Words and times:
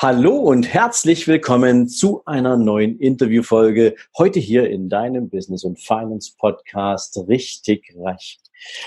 Hallo 0.00 0.36
und 0.36 0.72
herzlich 0.72 1.26
willkommen 1.26 1.88
zu 1.88 2.22
einer 2.24 2.56
neuen 2.56 3.00
Interviewfolge. 3.00 3.96
Heute 4.16 4.38
hier 4.38 4.70
in 4.70 4.88
deinem 4.88 5.28
Business 5.28 5.64
und 5.64 5.80
Finance 5.80 6.34
Podcast 6.38 7.18
richtig 7.26 7.92
reich. 7.98 8.38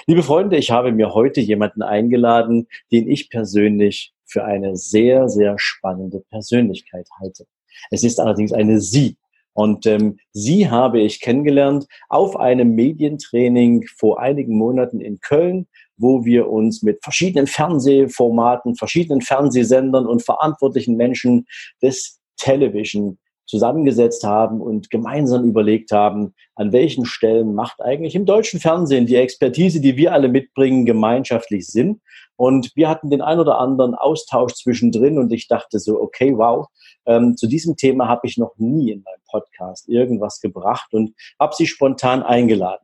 Liebe 0.08 0.24
Freunde, 0.24 0.56
ich 0.56 0.72
habe 0.72 0.94
mir 0.94 1.14
heute 1.14 1.42
jemanden 1.42 1.82
eingeladen, 1.82 2.70
den 2.94 3.10
ich 3.10 3.30
persönlich 3.30 4.14
für 4.24 4.46
eine 4.46 4.78
sehr, 4.78 5.28
sehr 5.28 5.56
spannende 5.58 6.22
Persönlichkeit 6.30 7.10
halte. 7.20 7.46
Es 7.90 8.06
ist 8.06 8.18
allerdings 8.18 8.54
eine 8.54 8.80
Sie. 8.80 9.18
Und 9.54 9.86
ähm, 9.86 10.18
sie 10.32 10.70
habe 10.70 11.02
ich 11.02 11.20
kennengelernt 11.20 11.86
auf 12.10 12.40
einem 12.40 12.74
Medientraining 12.74 13.86
vor 13.98 14.20
einigen 14.22 14.58
Monaten 14.58 15.02
in 15.02 15.20
Köln 15.20 15.68
wo 16.02 16.26
wir 16.26 16.50
uns 16.50 16.82
mit 16.82 17.00
verschiedenen 17.04 17.48
Fernsehformaten, 17.48 18.76
verschiedenen 18.76 19.22
Fernsehsendern 19.22 20.08
und 20.08 20.24
verantwortlichen 20.24 20.98
Menschen 20.98 21.46
des 21.82 22.20
Television 22.38 23.18
zusammengesetzt 23.46 24.24
haben 24.24 24.62
und 24.62 24.90
gemeinsam 24.90 25.44
überlegt 25.44 25.92
haben, 25.92 26.34
an 26.56 26.72
welchen 26.72 27.06
Stellen 27.06 27.54
macht 27.54 27.82
eigentlich 27.82 28.16
im 28.16 28.26
deutschen 28.26 28.60
Fernsehen 28.60 29.06
die 29.06 29.18
Expertise, 29.18 29.82
die 29.82 29.98
wir 29.98 30.14
alle 30.14 30.30
mitbringen, 30.30 30.86
gemeinschaftlich 30.86 31.68
Sinn. 31.68 32.02
Und 32.42 32.72
wir 32.74 32.90
hatten 32.90 33.12
den 33.12 33.22
ein 33.22 33.38
oder 33.38 33.60
anderen 33.60 33.94
Austausch 33.94 34.54
zwischendrin 34.56 35.20
und 35.20 35.32
ich 35.32 35.48
dachte 35.48 35.78
so, 35.78 36.02
okay, 36.02 36.36
wow, 36.36 36.66
ähm, 37.06 37.38
zu 37.38 37.46
diesem 37.46 37.76
Thema 37.76 38.08
habe 38.08 38.22
ich 38.24 38.40
noch 38.40 38.54
nie 38.58 38.94
in 38.94 39.04
meinem 39.04 39.22
Podcast 39.30 39.88
irgendwas 39.88 40.40
gebracht 40.42 40.92
und 40.92 41.14
habe 41.40 41.54
sie 41.56 41.68
spontan 41.68 42.24
eingeladen. 42.24 42.84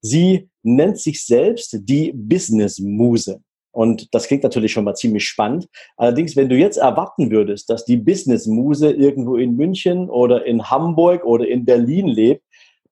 Sie 0.00 0.48
nennt 0.62 0.98
sich 0.98 1.26
selbst 1.26 1.80
die 1.82 2.12
Business 2.14 2.78
Muse. 2.78 3.42
Und 3.72 4.08
das 4.14 4.26
klingt 4.26 4.42
natürlich 4.42 4.72
schon 4.72 4.84
mal 4.84 4.94
ziemlich 4.94 5.28
spannend. 5.28 5.68
Allerdings, 5.98 6.34
wenn 6.34 6.48
du 6.48 6.56
jetzt 6.56 6.78
erwarten 6.78 7.30
würdest, 7.30 7.68
dass 7.68 7.84
die 7.84 7.98
Business 7.98 8.46
Muse 8.46 8.90
irgendwo 8.90 9.36
in 9.36 9.54
München 9.54 10.08
oder 10.08 10.46
in 10.46 10.70
Hamburg 10.70 11.26
oder 11.26 11.46
in 11.46 11.66
Berlin 11.66 12.06
lebt, 12.06 12.42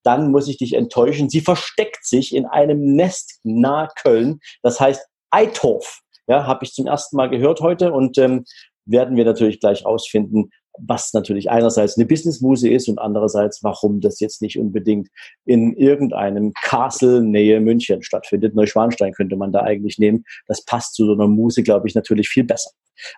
dann 0.03 0.31
muss 0.31 0.47
ich 0.47 0.59
dich 0.59 0.75
enttäuschen. 0.75 1.31
Sie 1.31 1.41
versteckt 1.41 2.05
sich 2.05 2.35
in 2.35 2.45
einem 2.45 2.97
Nest 2.97 3.41
nahe 3.45 3.89
Köln. 3.97 4.41
Das 4.63 4.79
heißt 4.79 5.01
Eitorf. 5.31 6.01
Ja, 6.29 6.47
habe 6.47 6.65
ich 6.65 6.73
zum 6.73 6.87
ersten 6.87 7.17
Mal 7.17 7.31
gehört 7.31 7.61
heute 7.61 7.93
und 7.93 8.19
ähm, 8.19 8.45
werden 8.85 9.17
wir 9.17 9.25
natürlich 9.25 9.61
gleich 9.61 9.85
rausfinden, 9.85 10.51
was 10.79 11.13
natürlich 11.13 11.51
einerseits 11.51 11.97
eine 11.97 12.07
Businessmuse 12.07 12.69
ist 12.69 12.89
und 12.89 12.99
andererseits, 12.99 13.63
warum 13.63 14.01
das 14.01 14.21
jetzt 14.21 14.43
nicht 14.43 14.59
unbedingt 14.59 15.09
in 15.45 15.75
irgendeinem 15.75 16.53
Castle 16.63 17.23
Nähe 17.23 17.61
München 17.61 18.03
stattfindet. 18.03 18.55
Neuschwanstein 18.55 19.13
könnte 19.13 19.37
man 19.37 19.53
da 19.53 19.61
eigentlich 19.63 19.99
nehmen. 19.99 20.25
Das 20.47 20.65
passt 20.65 20.95
zu 20.95 21.07
so 21.07 21.13
einer 21.13 21.29
Muse, 21.29 21.63
glaube 21.63 21.89
ich, 21.89 21.95
natürlich 21.95 22.29
viel 22.29 22.45
besser. 22.45 22.71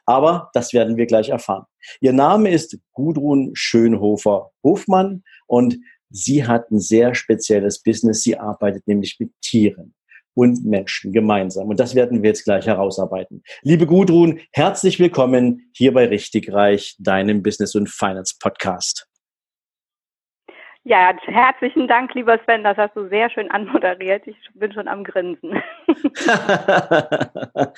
Aber 0.07 0.51
das 0.55 0.73
werden 0.73 0.97
wir 0.97 1.07
gleich 1.07 1.29
erfahren. 1.29 1.65
Ihr 2.01 2.13
Name 2.13 2.51
ist 2.51 2.79
Gudrun 2.93 3.51
Schönhofer-Hofmann 3.55 5.23
und 5.47 5.79
sie 6.11 6.47
hat 6.47 6.71
ein 6.71 6.81
sehr 6.81 7.15
spezielles 7.15 7.83
Business. 7.83 8.23
Sie 8.23 8.39
arbeitet 8.39 8.87
nämlich 8.87 9.17
mit 9.19 9.33
Tieren 9.41 9.95
und 10.39 10.65
Menschen 10.65 11.13
gemeinsam. 11.13 11.69
Und 11.69 11.81
das 11.81 11.97
werden 11.97 12.23
wir 12.23 12.31
jetzt 12.31 12.45
gleich 12.45 12.65
herausarbeiten. 12.65 13.43
Liebe 13.63 13.87
Gudrun, 13.87 14.39
herzlich 14.53 15.01
willkommen 15.01 15.69
hier 15.75 15.93
bei 15.93 16.07
Richtig 16.07 16.53
Reich, 16.53 16.95
deinem 17.01 17.43
Business 17.43 17.75
und 17.75 17.89
Finance 17.91 18.37
Podcast. 18.41 19.09
Ja, 20.85 21.13
herzlichen 21.25 21.89
Dank, 21.89 22.15
lieber 22.15 22.39
Sven. 22.45 22.63
Das 22.63 22.77
hast 22.77 22.95
du 22.95 23.09
sehr 23.09 23.29
schön 23.31 23.51
anmoderiert. 23.51 24.29
Ich 24.29 24.37
bin 24.55 24.73
schon 24.73 24.87
am 24.87 25.03
Grinsen. 25.03 25.61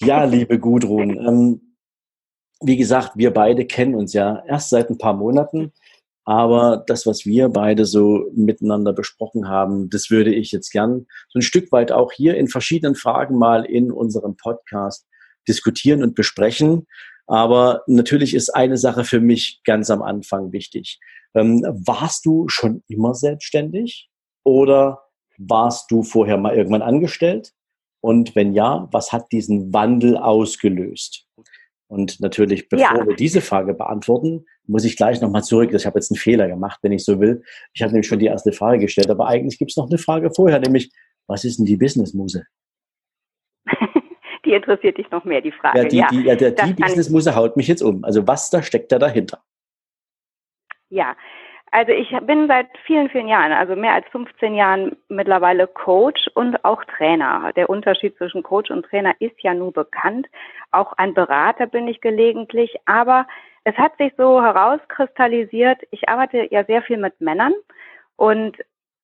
ja, 0.00 0.22
liebe 0.22 0.60
Gudrun. 0.60 1.10
Ähm, 1.10 1.76
wie 2.60 2.76
gesagt, 2.76 3.16
wir 3.16 3.32
beide 3.34 3.66
kennen 3.66 3.96
uns 3.96 4.12
ja 4.12 4.44
erst 4.46 4.70
seit 4.70 4.90
ein 4.90 4.98
paar 4.98 5.14
Monaten. 5.14 5.72
Aber 6.26 6.82
das, 6.88 7.06
was 7.06 7.24
wir 7.24 7.48
beide 7.48 7.84
so 7.84 8.26
miteinander 8.34 8.92
besprochen 8.92 9.48
haben, 9.48 9.88
das 9.90 10.10
würde 10.10 10.34
ich 10.34 10.50
jetzt 10.50 10.70
gern 10.70 11.06
so 11.28 11.38
ein 11.38 11.42
Stück 11.42 11.70
weit 11.70 11.92
auch 11.92 12.10
hier 12.12 12.36
in 12.36 12.48
verschiedenen 12.48 12.96
Fragen 12.96 13.38
mal 13.38 13.64
in 13.64 13.92
unserem 13.92 14.36
Podcast 14.36 15.06
diskutieren 15.48 16.02
und 16.02 16.16
besprechen. 16.16 16.88
Aber 17.28 17.82
natürlich 17.86 18.34
ist 18.34 18.50
eine 18.50 18.76
Sache 18.76 19.04
für 19.04 19.20
mich 19.20 19.60
ganz 19.64 19.88
am 19.88 20.02
Anfang 20.02 20.50
wichtig. 20.52 20.98
Ähm, 21.34 21.62
warst 21.86 22.26
du 22.26 22.48
schon 22.48 22.82
immer 22.88 23.14
selbstständig 23.14 24.10
oder 24.42 25.02
warst 25.38 25.92
du 25.92 26.02
vorher 26.02 26.38
mal 26.38 26.56
irgendwann 26.56 26.82
angestellt? 26.82 27.52
Und 28.00 28.34
wenn 28.34 28.52
ja, 28.52 28.88
was 28.90 29.12
hat 29.12 29.30
diesen 29.30 29.72
Wandel 29.72 30.16
ausgelöst? 30.16 31.26
Und 31.88 32.18
natürlich, 32.18 32.68
bevor 32.68 32.98
ja. 32.98 33.06
wir 33.06 33.14
diese 33.14 33.40
Frage 33.40 33.74
beantworten, 33.74 34.44
muss 34.68 34.84
ich 34.84 34.96
gleich 34.96 35.20
nochmal 35.20 35.42
zurück. 35.42 35.72
Ich 35.72 35.86
habe 35.86 35.98
jetzt 35.98 36.10
einen 36.10 36.18
Fehler 36.18 36.48
gemacht, 36.48 36.78
wenn 36.82 36.92
ich 36.92 37.04
so 37.04 37.20
will. 37.20 37.42
Ich 37.74 37.82
habe 37.82 37.92
nämlich 37.92 38.06
schon 38.06 38.18
die 38.18 38.26
erste 38.26 38.52
Frage 38.52 38.80
gestellt, 38.80 39.10
aber 39.10 39.26
eigentlich 39.26 39.58
gibt 39.58 39.70
es 39.70 39.76
noch 39.76 39.88
eine 39.88 39.98
Frage 39.98 40.30
vorher, 40.30 40.58
nämlich, 40.58 40.90
was 41.26 41.44
ist 41.44 41.58
denn 41.58 41.66
die 41.66 41.76
Businessmuse? 41.76 42.44
die 44.44 44.52
interessiert 44.52 44.98
dich 44.98 45.10
noch 45.10 45.24
mehr, 45.24 45.40
die 45.40 45.52
Frage. 45.52 45.78
Ja, 45.78 45.84
die, 45.84 45.96
ja, 45.96 46.06
die, 46.08 46.22
ja, 46.22 46.50
die, 46.50 46.74
die 46.74 46.82
Businessmuse 46.82 47.34
haut 47.34 47.56
mich 47.56 47.68
jetzt 47.68 47.82
um. 47.82 48.04
Also 48.04 48.26
was 48.26 48.50
da 48.50 48.62
steckt 48.62 48.92
da 48.92 48.98
dahinter? 48.98 49.42
Ja, 50.88 51.16
also 51.72 51.92
ich 51.92 52.08
bin 52.22 52.46
seit 52.46 52.68
vielen, 52.86 53.10
vielen 53.10 53.28
Jahren, 53.28 53.52
also 53.52 53.74
mehr 53.76 53.92
als 53.92 54.06
15 54.08 54.54
Jahren 54.54 54.96
mittlerweile 55.08 55.66
Coach 55.66 56.28
und 56.34 56.64
auch 56.64 56.82
Trainer. 56.84 57.52
Der 57.56 57.68
Unterschied 57.68 58.16
zwischen 58.16 58.42
Coach 58.42 58.70
und 58.70 58.86
Trainer 58.86 59.14
ist 59.18 59.34
ja 59.42 59.52
nur 59.52 59.72
bekannt. 59.72 60.26
Auch 60.70 60.92
ein 60.94 61.12
Berater 61.12 61.66
bin 61.66 61.88
ich 61.88 62.00
gelegentlich, 62.00 62.76
aber 62.86 63.26
es 63.66 63.76
hat 63.76 63.96
sich 63.98 64.12
so 64.16 64.40
herauskristallisiert, 64.40 65.82
ich 65.90 66.08
arbeite 66.08 66.46
ja 66.52 66.62
sehr 66.64 66.82
viel 66.82 66.98
mit 66.98 67.20
Männern 67.20 67.52
und 68.14 68.56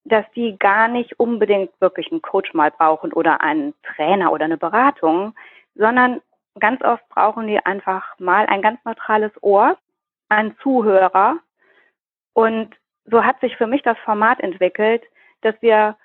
dass 0.04 0.24
die 0.36 0.56
gar 0.56 0.86
nicht 0.86 1.18
unbedingt 1.18 1.72
wirklich 1.80 2.12
einen 2.12 2.22
Coach 2.22 2.54
mal 2.54 2.70
brauchen 2.70 3.12
oder 3.12 3.40
einen 3.40 3.74
Trainer 3.82 4.30
oder 4.30 4.44
eine 4.44 4.58
Beratung, 4.58 5.34
sondern 5.74 6.20
ganz 6.60 6.80
oft 6.82 7.08
brauchen 7.08 7.48
die 7.48 7.58
einfach 7.58 8.16
mal 8.20 8.46
ein 8.46 8.62
ganz 8.62 8.78
neutrales 8.84 9.32
Ohr, 9.42 9.76
einen 10.28 10.56
Zuhörer. 10.58 11.38
Und 12.32 12.70
so 13.06 13.24
hat 13.24 13.40
sich 13.40 13.56
für 13.56 13.66
mich 13.66 13.82
das 13.82 13.98
Format 14.04 14.38
entwickelt, 14.38 15.02
dass 15.40 15.56
wir, 15.60 15.96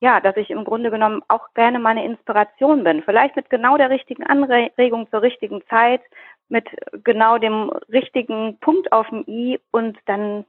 ja, 0.00 0.20
dass 0.20 0.38
ich 0.38 0.48
im 0.48 0.64
Grunde 0.64 0.90
genommen 0.90 1.20
auch 1.28 1.52
gerne 1.52 1.78
meine 1.78 2.04
Inspiration 2.06 2.82
bin. 2.82 3.02
Vielleicht 3.02 3.36
mit 3.36 3.50
genau 3.50 3.76
der 3.76 3.90
richtigen 3.90 4.24
Anregung 4.24 5.06
zur 5.10 5.20
richtigen 5.20 5.62
Zeit, 5.68 6.00
mit 6.48 6.68
genau 7.04 7.38
dem 7.38 7.70
richtigen 7.88 8.58
Punkt 8.60 8.92
auf 8.92 9.08
dem 9.08 9.24
i 9.26 9.60
und 9.70 9.98
dann 10.06 10.44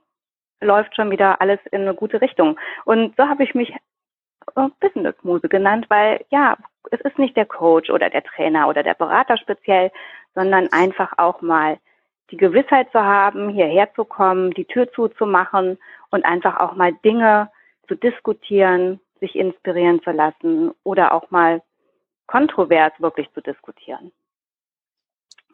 läuft 0.61 0.95
schon 0.95 1.11
wieder 1.11 1.41
alles 1.41 1.59
in 1.71 1.81
eine 1.81 1.93
gute 1.93 2.21
Richtung. 2.21 2.59
Und 2.85 3.15
so 3.17 3.27
habe 3.27 3.43
ich 3.43 3.53
mich 3.53 3.73
Business 4.79 5.15
Muse 5.23 5.49
genannt, 5.49 5.85
weil 5.89 6.25
ja, 6.29 6.57
es 6.91 7.01
ist 7.01 7.19
nicht 7.19 7.35
der 7.35 7.45
Coach 7.45 7.89
oder 7.89 8.09
der 8.09 8.23
Trainer 8.23 8.67
oder 8.67 8.83
der 8.83 8.93
Berater 8.93 9.37
speziell, 9.37 9.91
sondern 10.35 10.69
einfach 10.71 11.13
auch 11.17 11.41
mal 11.41 11.77
die 12.31 12.37
Gewissheit 12.37 12.91
zu 12.91 12.99
haben, 12.99 13.49
hierher 13.49 13.93
zu 13.93 14.05
kommen, 14.05 14.51
die 14.51 14.65
Tür 14.65 14.91
zuzumachen 14.91 15.77
und 16.11 16.25
einfach 16.25 16.59
auch 16.59 16.75
mal 16.75 16.93
Dinge 17.05 17.49
zu 17.87 17.95
diskutieren, 17.95 18.99
sich 19.19 19.35
inspirieren 19.35 20.01
zu 20.03 20.11
lassen 20.11 20.71
oder 20.83 21.13
auch 21.13 21.31
mal 21.31 21.61
kontrovers 22.27 22.91
wirklich 22.99 23.31
zu 23.33 23.41
diskutieren. 23.41 24.11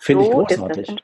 Finde 0.03 0.25
so 0.25 0.29
ich 0.29 0.35
großartig. 0.35 0.95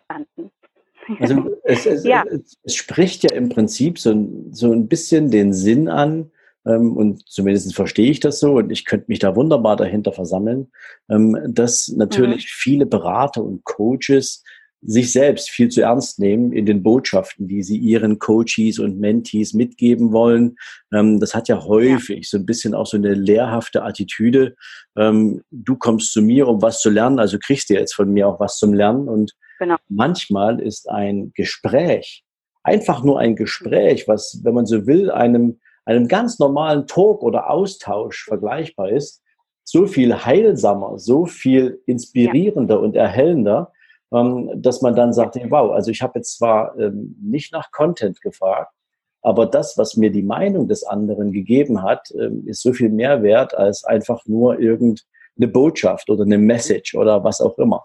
Also 1.19 1.57
es, 1.63 1.86
es, 1.86 2.04
ja. 2.06 2.24
es, 2.30 2.57
es, 2.63 2.75
spricht 2.75 3.24
ja 3.24 3.34
im 3.34 3.48
Prinzip 3.48 3.98
so, 3.98 4.13
so 4.51 4.74
ein 4.74 4.88
bisschen 4.88 5.31
den 5.31 5.54
Sinn 5.54 5.88
an, 5.88 6.31
ähm, 6.66 6.98
und 6.98 7.28
zumindest 7.30 7.74
verstehe 7.74 8.12
ich 8.12 8.19
das 8.19 8.42
so 8.42 8.57
und 8.57 8.72
ich 8.72 8.84
könnte 8.84 9.06
mich 9.07 9.19
da 9.19 9.36
wunderbar 9.36 9.78
dahinter 9.78 10.12
versammeln, 10.12 10.72
ähm, 11.10 11.38
dass 11.48 11.88
natürlich 11.88 12.44
mhm. 12.44 12.50
viele 12.50 12.86
Berater 12.86 13.42
und 13.42 13.63
Coaches 13.63 14.44
sich 14.81 15.12
selbst 15.12 15.50
viel 15.50 15.70
zu 15.70 15.81
ernst 15.81 16.20
nehmen 16.20 16.54
in 16.54 16.66
den 16.66 16.84
Botschaften, 16.84 17.48
die 17.48 17.64
sie 17.64 17.78
ihren 17.78 18.18
Coaches 18.18 18.80
und 18.80 19.00
Mentees 19.00 19.54
mitgeben 19.54 20.14
wollen. 20.14 20.56
Ähm, 20.94 21.20
das 21.20 21.36
hat 21.36 21.50
ja 21.50 21.64
häufig 21.64 22.30
so 22.30 22.38
ein 22.38 22.46
bisschen 22.46 22.74
auch 22.74 22.86
so 22.86 22.98
eine 22.98 23.14
lehrhafte 23.14 23.84
Attitüde. 23.84 24.56
Ähm, 24.98 25.42
du 25.52 25.76
kommst 25.76 26.14
zu 26.14 26.22
mir, 26.22 26.48
um 26.48 26.62
was 26.62 26.81
zu 26.81 26.90
lernen, 26.90 27.20
also 27.20 27.38
kriegst 27.40 27.70
du 27.70 27.74
jetzt 27.74 27.94
von 27.94 28.12
mir 28.12 28.28
auch 28.28 28.40
was 28.40 28.58
zum 28.58 28.74
Lernen. 28.74 29.10
Und 29.10 29.34
genau. 29.60 29.76
manchmal 29.90 30.62
ist 30.62 30.90
ein 30.90 31.34
Gespräch, 31.36 32.24
einfach 32.64 33.04
nur 33.04 33.20
ein 33.20 33.36
Gespräch, 33.36 34.08
was, 34.08 34.40
wenn 34.44 34.54
man 34.54 34.66
so 34.66 34.88
will, 34.88 35.12
einem, 35.12 35.60
einem 35.84 36.08
ganz 36.08 36.40
normalen 36.40 36.88
Talk 36.88 37.22
oder 37.22 37.50
Austausch 37.50 38.24
vergleichbar 38.24 38.90
ist, 38.90 39.22
so 39.66 39.86
viel 39.86 40.25
heilsamer, 40.25 40.98
so 40.98 41.25
viel 41.25 41.82
inspirierender 41.86 42.75
ja. 42.75 42.82
und 42.82 42.96
erhellender, 42.96 43.72
dass 44.12 44.82
man 44.82 44.96
dann 44.96 45.14
sagt, 45.14 45.36
wow, 45.50 45.72
also 45.72 45.92
ich 45.92 46.02
habe 46.02 46.20
jetzt 46.20 46.38
zwar 46.38 46.78
ähm, 46.80 47.16
nicht 47.22 47.54
nach 47.54 47.72
Content 47.72 48.22
gefragt, 48.22 48.74
aber 49.22 49.46
das, 49.46 49.78
was 49.78 49.98
mir 49.98 50.12
die 50.12 50.24
Meinung 50.24 50.68
des 50.68 50.84
anderen 50.84 51.32
gegeben 51.32 51.84
hat, 51.84 52.10
ähm, 52.18 52.48
ist 52.48 52.62
so 52.62 52.74
viel 52.74 52.90
mehr 52.90 53.22
wert 53.22 53.54
als 53.54 53.84
einfach 53.84 54.26
nur 54.26 54.60
irgendeine 54.60 55.52
Botschaft 55.52 56.10
oder 56.10 56.24
eine 56.24 56.38
Message 56.38 56.96
oder 56.96 57.24
was 57.24 57.42
auch 57.42 57.58
immer. 57.58 57.84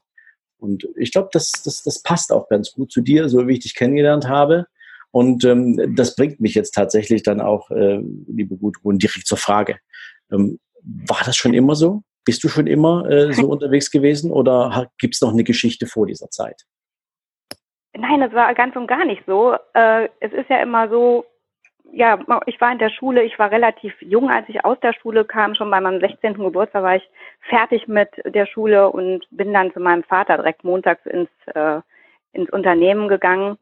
Und 0.58 0.88
ich 0.96 1.12
glaube, 1.12 1.28
das, 1.32 1.52
das, 1.64 1.82
das 1.82 2.02
passt 2.02 2.32
auch 2.32 2.48
ganz 2.48 2.72
gut 2.72 2.90
zu 2.90 3.02
dir, 3.02 3.28
so 3.28 3.46
wie 3.46 3.54
ich 3.54 3.60
dich 3.60 3.74
kennengelernt 3.74 4.28
habe. 4.28 4.66
Und 5.10 5.44
ähm, 5.44 5.94
das 5.94 6.16
bringt 6.16 6.40
mich 6.40 6.54
jetzt 6.54 6.72
tatsächlich 6.72 7.22
dann 7.22 7.40
auch, 7.40 7.70
äh, 7.70 8.00
liebe 8.26 8.56
Gudrun, 8.56 8.98
direkt 8.98 9.26
zur 9.26 9.38
Frage. 9.38 9.78
Ähm, 10.32 10.58
war 10.82 11.20
das 11.24 11.36
schon 11.36 11.54
immer 11.54 11.74
so? 11.74 12.02
Bist 12.24 12.42
du 12.44 12.48
schon 12.48 12.66
immer 12.66 13.08
äh, 13.08 13.32
so 13.32 13.48
unterwegs 13.48 13.90
gewesen 13.90 14.30
oder 14.30 14.88
gibt 14.98 15.14
es 15.14 15.20
noch 15.20 15.32
eine 15.32 15.44
Geschichte 15.44 15.86
vor 15.86 16.06
dieser 16.06 16.28
Zeit? 16.30 16.62
Nein, 17.96 18.20
das 18.20 18.32
war 18.32 18.52
ganz 18.54 18.74
und 18.74 18.88
gar 18.88 19.04
nicht 19.04 19.22
so. 19.26 19.54
Äh, 19.74 20.08
es 20.20 20.32
ist 20.32 20.50
ja 20.50 20.60
immer 20.60 20.88
so, 20.88 21.24
ja, 21.92 22.18
ich 22.46 22.60
war 22.60 22.72
in 22.72 22.78
der 22.78 22.90
Schule, 22.90 23.22
ich 23.22 23.38
war 23.38 23.52
relativ 23.52 23.94
jung, 24.00 24.30
als 24.30 24.48
ich 24.48 24.64
aus 24.64 24.78
der 24.80 24.92
Schule 24.94 25.24
kam, 25.24 25.54
schon 25.54 25.70
bei 25.70 25.80
meinem 25.80 26.00
16. 26.00 26.34
Geburtstag 26.34 26.82
war 26.82 26.96
ich 26.96 27.08
fertig 27.48 27.86
mit 27.86 28.08
der 28.24 28.46
Schule 28.46 28.90
und 28.90 29.24
bin 29.30 29.52
dann 29.52 29.72
zu 29.72 29.80
meinem 29.80 30.02
Vater 30.02 30.36
direkt 30.36 30.64
montags 30.64 31.06
ins, 31.06 31.30
äh, 31.54 31.80
ins 32.32 32.50
Unternehmen 32.50 33.08
gegangen 33.08 33.58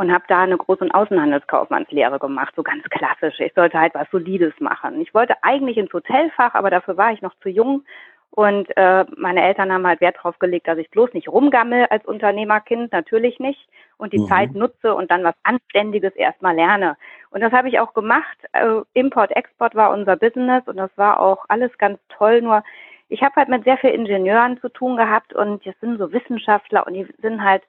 und 0.00 0.10
habe 0.10 0.24
da 0.28 0.44
eine 0.44 0.56
Groß- 0.56 0.80
und 0.80 0.94
Außenhandelskaufmannslehre 0.94 2.18
gemacht, 2.18 2.54
so 2.56 2.62
ganz 2.62 2.82
klassisch. 2.84 3.38
Ich 3.38 3.52
sollte 3.52 3.78
halt 3.78 3.94
was 3.94 4.10
Solides 4.10 4.54
machen. 4.58 4.98
Ich 5.02 5.12
wollte 5.12 5.34
eigentlich 5.42 5.76
ins 5.76 5.92
Hotelfach, 5.92 6.54
aber 6.54 6.70
dafür 6.70 6.96
war 6.96 7.12
ich 7.12 7.20
noch 7.20 7.34
zu 7.42 7.50
jung. 7.50 7.84
Und 8.30 8.74
äh, 8.78 9.04
meine 9.18 9.42
Eltern 9.42 9.70
haben 9.70 9.86
halt 9.86 10.00
Wert 10.00 10.16
darauf 10.16 10.38
gelegt, 10.38 10.68
dass 10.68 10.78
ich 10.78 10.90
bloß 10.90 11.12
nicht 11.12 11.28
rumgammel 11.28 11.84
als 11.90 12.06
Unternehmerkind, 12.06 12.92
natürlich 12.92 13.40
nicht, 13.40 13.68
und 13.98 14.14
die 14.14 14.20
mhm. 14.20 14.28
Zeit 14.28 14.54
nutze 14.54 14.94
und 14.94 15.10
dann 15.10 15.22
was 15.22 15.34
Anständiges 15.42 16.14
erstmal 16.16 16.54
lerne. 16.54 16.96
Und 17.28 17.42
das 17.42 17.52
habe 17.52 17.68
ich 17.68 17.78
auch 17.78 17.92
gemacht. 17.92 18.38
Äh, 18.52 18.80
Import-Export 18.94 19.74
war 19.74 19.90
unser 19.90 20.16
Business 20.16 20.66
und 20.66 20.78
das 20.78 20.90
war 20.96 21.20
auch 21.20 21.44
alles 21.48 21.76
ganz 21.76 21.98
toll. 22.08 22.40
Nur 22.40 22.64
ich 23.10 23.22
habe 23.22 23.34
halt 23.36 23.50
mit 23.50 23.64
sehr 23.64 23.76
vielen 23.76 24.06
Ingenieuren 24.06 24.58
zu 24.62 24.70
tun 24.70 24.96
gehabt 24.96 25.34
und 25.34 25.66
das 25.66 25.74
sind 25.82 25.98
so 25.98 26.10
Wissenschaftler 26.10 26.86
und 26.86 26.94
die 26.94 27.06
sind 27.20 27.44
halt 27.44 27.64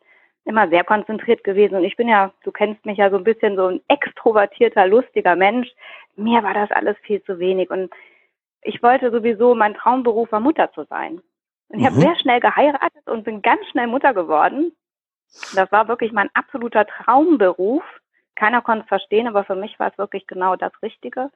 immer 0.45 0.67
sehr 0.69 0.83
konzentriert 0.83 1.43
gewesen. 1.43 1.75
Und 1.75 1.83
ich 1.83 1.95
bin 1.95 2.07
ja, 2.07 2.31
du 2.43 2.51
kennst 2.51 2.85
mich 2.85 2.97
ja 2.97 3.09
so 3.09 3.17
ein 3.17 3.23
bisschen 3.23 3.55
so 3.55 3.67
ein 3.67 3.81
extrovertierter, 3.87 4.87
lustiger 4.87 5.35
Mensch. 5.35 5.69
Mir 6.15 6.43
war 6.43 6.53
das 6.53 6.71
alles 6.71 6.97
viel 7.03 7.23
zu 7.23 7.39
wenig. 7.39 7.69
Und 7.69 7.91
ich 8.63 8.81
wollte 8.81 9.11
sowieso, 9.11 9.55
mein 9.55 9.73
Traumberuf 9.75 10.31
war 10.31 10.39
Mutter 10.39 10.71
zu 10.73 10.83
sein. 10.85 11.21
Und 11.69 11.79
ich 11.79 11.81
mhm. 11.81 11.85
habe 11.85 11.95
sehr 11.95 12.15
schnell 12.19 12.39
geheiratet 12.39 13.07
und 13.07 13.23
bin 13.23 13.41
ganz 13.41 13.65
schnell 13.67 13.87
Mutter 13.87 14.13
geworden. 14.13 14.71
Das 15.55 15.71
war 15.71 15.87
wirklich 15.87 16.11
mein 16.11 16.29
absoluter 16.33 16.85
Traumberuf. 16.85 17.83
Keiner 18.35 18.61
konnte 18.61 18.83
es 18.83 18.89
verstehen, 18.89 19.27
aber 19.27 19.43
für 19.43 19.55
mich 19.55 19.79
war 19.79 19.91
es 19.91 19.97
wirklich 19.97 20.27
genau 20.27 20.55
das 20.55 20.71
Richtige. 20.81 21.29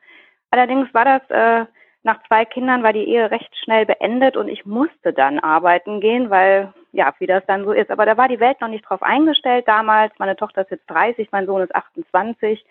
Allerdings 0.52 0.94
war 0.94 1.06
das 1.06 1.30
äh, 1.30 1.66
nach 2.06 2.22
zwei 2.28 2.46
Kindern 2.46 2.84
war 2.84 2.94
die 2.94 3.10
Ehe 3.10 3.32
recht 3.32 3.52
schnell 3.58 3.88
beendet 3.88 4.38
und 4.38 4.48
ich 4.48 4.64
musste 4.64 5.12
dann 5.12 5.40
arbeiten 5.40 6.00
gehen, 6.02 6.30
weil, 6.30 6.72
ja, 6.92 7.12
wie 7.18 7.26
das 7.26 7.44
dann 7.48 7.66
so 7.66 7.72
ist. 7.72 7.90
Aber 7.90 8.06
da 8.06 8.16
war 8.16 8.28
die 8.28 8.40
Welt 8.40 8.62
noch 8.62 8.68
nicht 8.68 8.88
drauf 8.88 9.02
eingestellt 9.02 9.68
damals. 9.68 10.14
Meine 10.20 10.36
Tochter 10.36 10.62
ist 10.62 10.70
jetzt 10.70 10.88
30, 10.88 11.32
mein 11.32 11.48
Sohn 11.48 11.64
ist 11.64 11.74
28. 11.74 12.64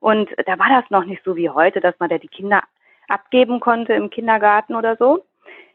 Und 0.00 0.30
da 0.46 0.58
war 0.58 0.70
das 0.70 0.88
noch 0.88 1.04
nicht 1.04 1.22
so 1.22 1.36
wie 1.36 1.50
heute, 1.50 1.80
dass 1.80 1.98
man 1.98 2.08
da 2.08 2.16
die 2.16 2.28
Kinder 2.28 2.62
abgeben 3.08 3.60
konnte 3.60 3.92
im 3.92 4.08
Kindergarten 4.08 4.74
oder 4.74 4.96
so. 4.96 5.22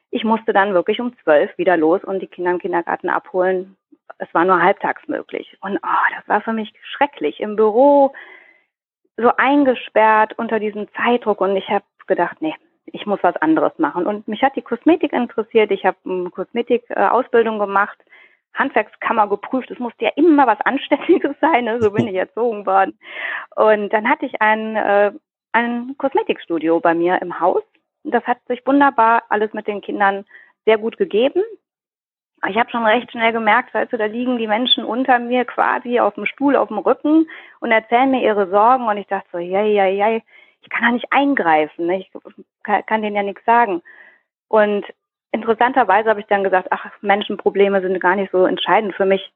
Ich 0.09 0.23
musste 0.23 0.51
dann 0.51 0.73
wirklich 0.73 0.99
um 0.99 1.15
zwölf 1.19 1.55
wieder 1.55 1.77
los 1.77 2.03
und 2.03 2.19
die 2.19 2.27
Kinder 2.27 2.49
im 2.49 2.59
Kindergarten 2.59 3.09
abholen. 3.09 3.77
Es 4.17 4.33
war 4.33 4.43
nur 4.43 4.59
halbtags 4.59 5.07
möglich. 5.07 5.55
Und 5.61 5.77
oh, 5.77 6.15
das 6.17 6.27
war 6.27 6.41
für 6.41 6.53
mich 6.53 6.73
schrecklich. 6.81 7.39
Im 7.41 7.57
Büro 7.57 8.11
so 9.17 9.31
eingesperrt 9.37 10.33
unter 10.39 10.59
diesem 10.59 10.87
Zeitdruck 10.93 11.41
und 11.41 11.55
ich 11.55 11.69
habe 11.69 11.85
gedacht, 12.07 12.37
nee, 12.41 12.55
ich 12.93 13.07
muss 13.07 13.19
was 13.23 13.35
anderes 13.37 13.73
machen. 13.79 14.05
Und 14.05 14.27
mich 14.27 14.43
hat 14.43 14.55
die 14.55 14.61
Kosmetik 14.61 15.13
interessiert. 15.13 15.71
Ich 15.71 15.83
habe 15.83 15.97
eine 16.05 16.29
Kosmetik-Ausbildung 16.29 17.57
gemacht, 17.57 17.97
Handwerkskammer 18.53 19.27
geprüft. 19.27 19.71
Es 19.71 19.79
musste 19.79 20.05
ja 20.05 20.11
immer 20.15 20.45
was 20.45 20.61
Anständiges 20.65 21.35
sein. 21.41 21.65
Ne? 21.65 21.81
So 21.81 21.91
bin 21.91 22.07
ich 22.07 22.15
erzogen 22.15 22.65
worden. 22.65 22.97
Und 23.55 23.89
dann 23.89 24.07
hatte 24.07 24.27
ich 24.27 24.41
ein, 24.41 24.75
äh, 24.75 25.11
ein 25.53 25.95
Kosmetikstudio 25.97 26.79
bei 26.79 26.93
mir 26.93 27.19
im 27.21 27.39
Haus. 27.39 27.63
Das 28.03 28.23
hat 28.25 28.37
sich 28.47 28.65
wunderbar 28.65 29.23
alles 29.29 29.53
mit 29.53 29.67
den 29.67 29.81
Kindern 29.81 30.23
sehr 30.65 30.77
gut 30.77 30.97
gegeben. 30.97 31.41
Ich 32.47 32.57
habe 32.57 32.69
schon 32.69 32.85
recht 32.85 33.09
schnell 33.09 33.31
gemerkt, 33.31 33.73
weißt 33.73 33.93
da 33.93 34.05
liegen 34.05 34.37
die 34.37 34.47
Menschen 34.47 34.83
unter 34.83 35.17
mir 35.17 35.45
quasi 35.45 35.99
auf 35.99 36.13
dem 36.15 36.25
Stuhl, 36.25 36.57
auf 36.57 36.67
dem 36.67 36.77
Rücken 36.77 37.27
und 37.61 37.71
erzählen 37.71 38.11
mir 38.11 38.21
ihre 38.21 38.49
Sorgen. 38.49 38.85
Und 38.85 38.97
ich 38.97 39.07
dachte 39.07 39.29
so, 39.31 39.37
ja, 39.39 39.61
ja, 39.61 39.85
ja, 39.85 40.19
ich 40.63 40.69
kann 40.69 40.83
da 40.83 40.91
nicht 40.91 41.11
eingreifen, 41.11 41.87
ne? 41.87 41.99
ich 41.99 42.11
kann, 42.63 43.01
denen 43.01 43.15
ja 43.15 43.23
nichts 43.23 43.43
sagen. 43.45 43.81
Und 44.47 44.85
interessanterweise 45.31 46.09
habe 46.09 46.21
ich 46.21 46.27
dann 46.27 46.43
gesagt, 46.43 46.69
ach, 46.71 46.85
Menschenprobleme 47.01 47.81
sind 47.81 47.99
gar 47.99 48.15
nicht 48.15 48.31
so 48.31 48.45
entscheidend 48.45 48.95
für 48.95 49.05
mich. 49.05 49.31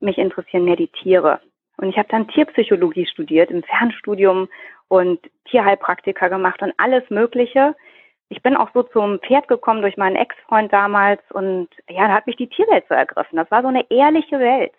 Mich 0.00 0.16
interessieren 0.16 0.64
mehr 0.64 0.76
die 0.76 0.88
Tiere. 0.88 1.40
Und 1.76 1.90
ich 1.90 1.98
habe 1.98 2.08
dann 2.08 2.28
Tierpsychologie 2.28 3.06
studiert 3.06 3.50
im 3.50 3.62
Fernstudium 3.62 4.48
und 4.88 5.20
Tierheilpraktiker 5.50 6.28
gemacht 6.28 6.62
und 6.62 6.72
alles 6.78 7.08
Mögliche. 7.10 7.74
Ich 8.30 8.42
bin 8.42 8.56
auch 8.56 8.70
so 8.72 8.82
zum 8.84 9.20
Pferd 9.20 9.48
gekommen 9.48 9.82
durch 9.82 9.96
meinen 9.96 10.16
Ex-Freund 10.16 10.72
damals 10.72 11.20
und 11.30 11.68
ja, 11.88 12.08
da 12.08 12.14
hat 12.14 12.26
mich 12.26 12.36
die 12.36 12.48
Tierwelt 12.48 12.84
so 12.88 12.94
ergriffen. 12.94 13.36
Das 13.36 13.50
war 13.50 13.62
so 13.62 13.68
eine 13.68 13.90
ehrliche 13.90 14.38
Welt. 14.38 14.72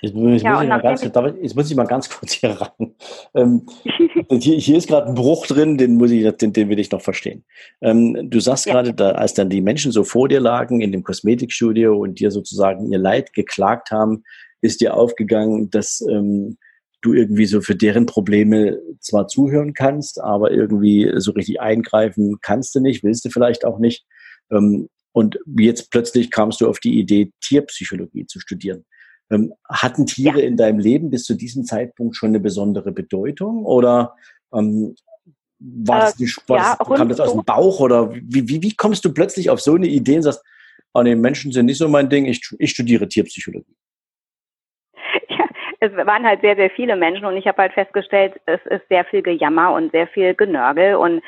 Jetzt, 0.00 0.14
muss, 0.14 0.42
ja, 0.42 0.62
ich 0.62 0.82
ganz, 0.82 1.02
jetzt, 1.02 1.56
muss 1.56 1.70
ich 1.70 1.76
mal 1.76 1.86
ganz 1.86 2.08
kurz 2.10 2.32
hier 2.32 2.50
ran. 2.50 2.94
Ähm, 3.34 3.66
hier, 4.30 4.58
hier, 4.58 4.78
ist 4.78 4.88
gerade 4.88 5.08
ein 5.08 5.14
Bruch 5.14 5.46
drin, 5.46 5.76
den, 5.76 5.96
muss 5.96 6.10
ich, 6.10 6.28
den, 6.36 6.52
den 6.52 6.68
will 6.68 6.78
ich 6.78 6.90
noch 6.90 7.02
verstehen. 7.02 7.44
Ähm, 7.80 8.30
du 8.30 8.40
sagst 8.40 8.66
ja. 8.66 8.72
gerade, 8.72 8.94
da, 8.94 9.12
als 9.12 9.34
dann 9.34 9.50
die 9.50 9.60
Menschen 9.60 9.92
so 9.92 10.04
vor 10.04 10.28
dir 10.28 10.40
lagen 10.40 10.80
in 10.80 10.92
dem 10.92 11.02
Kosmetikstudio 11.02 11.96
und 11.96 12.20
dir 12.20 12.30
sozusagen 12.30 12.92
ihr 12.92 12.98
Leid 12.98 13.32
geklagt 13.32 13.90
haben, 13.90 14.22
ist 14.60 14.80
dir 14.80 14.94
aufgegangen, 14.94 15.70
dass 15.70 16.00
ähm, 16.08 16.58
du 17.02 17.12
irgendwie 17.12 17.46
so 17.46 17.60
für 17.60 17.74
deren 17.74 18.06
Probleme 18.06 18.80
zwar 19.00 19.28
zuhören 19.28 19.74
kannst, 19.74 20.20
aber 20.20 20.50
irgendwie 20.50 21.12
so 21.16 21.32
richtig 21.32 21.60
eingreifen 21.60 22.38
kannst 22.40 22.74
du 22.74 22.80
nicht, 22.80 23.04
willst 23.04 23.24
du 23.24 23.30
vielleicht 23.30 23.64
auch 23.64 23.78
nicht. 23.78 24.04
Ähm, 24.50 24.88
und 25.12 25.38
jetzt 25.58 25.90
plötzlich 25.90 26.30
kamst 26.30 26.60
du 26.60 26.68
auf 26.68 26.78
die 26.78 26.98
Idee, 26.98 27.32
Tierpsychologie 27.40 28.26
zu 28.26 28.38
studieren. 28.38 28.84
Ähm, 29.30 29.52
hatten 29.68 30.06
Tiere 30.06 30.40
ja. 30.40 30.46
in 30.46 30.56
deinem 30.56 30.78
Leben 30.78 31.10
bis 31.10 31.24
zu 31.24 31.34
diesem 31.34 31.64
Zeitpunkt 31.64 32.16
schon 32.16 32.28
eine 32.28 32.40
besondere 32.40 32.92
Bedeutung 32.92 33.64
oder 33.64 34.14
ähm, 34.54 34.94
war 35.58 36.00
das, 36.00 36.16
die, 36.16 36.30
war 36.46 36.58
ja, 36.58 36.76
das, 36.78 36.96
kam 36.96 37.08
das 37.08 37.20
aus 37.20 37.32
dem 37.32 37.44
Bauch 37.44 37.80
oder 37.80 38.12
wie, 38.14 38.48
wie, 38.48 38.62
wie 38.62 38.76
kommst 38.76 39.04
du 39.04 39.12
plötzlich 39.12 39.50
auf 39.50 39.60
so 39.60 39.74
eine 39.74 39.86
Idee 39.86 40.16
und 40.16 40.22
sagst, 40.22 40.44
oh 40.94 41.02
nee, 41.02 41.14
Menschen 41.14 41.52
sind 41.52 41.66
nicht 41.66 41.78
so 41.78 41.88
mein 41.88 42.08
Ding, 42.08 42.26
ich, 42.26 42.40
ich 42.58 42.70
studiere 42.70 43.08
Tierpsychologie? 43.08 43.74
Ja, 45.28 45.44
es 45.80 45.92
waren 45.92 46.24
halt 46.24 46.40
sehr, 46.42 46.56
sehr 46.56 46.70
viele 46.70 46.96
Menschen 46.96 47.24
und 47.24 47.36
ich 47.36 47.46
habe 47.46 47.62
halt 47.62 47.72
festgestellt, 47.72 48.40
es 48.46 48.60
ist 48.66 48.86
sehr 48.88 49.04
viel 49.06 49.22
Gejammer 49.22 49.72
und 49.72 49.92
sehr 49.92 50.06
viel 50.08 50.34
Genörgel 50.34 50.96
und 50.96 51.22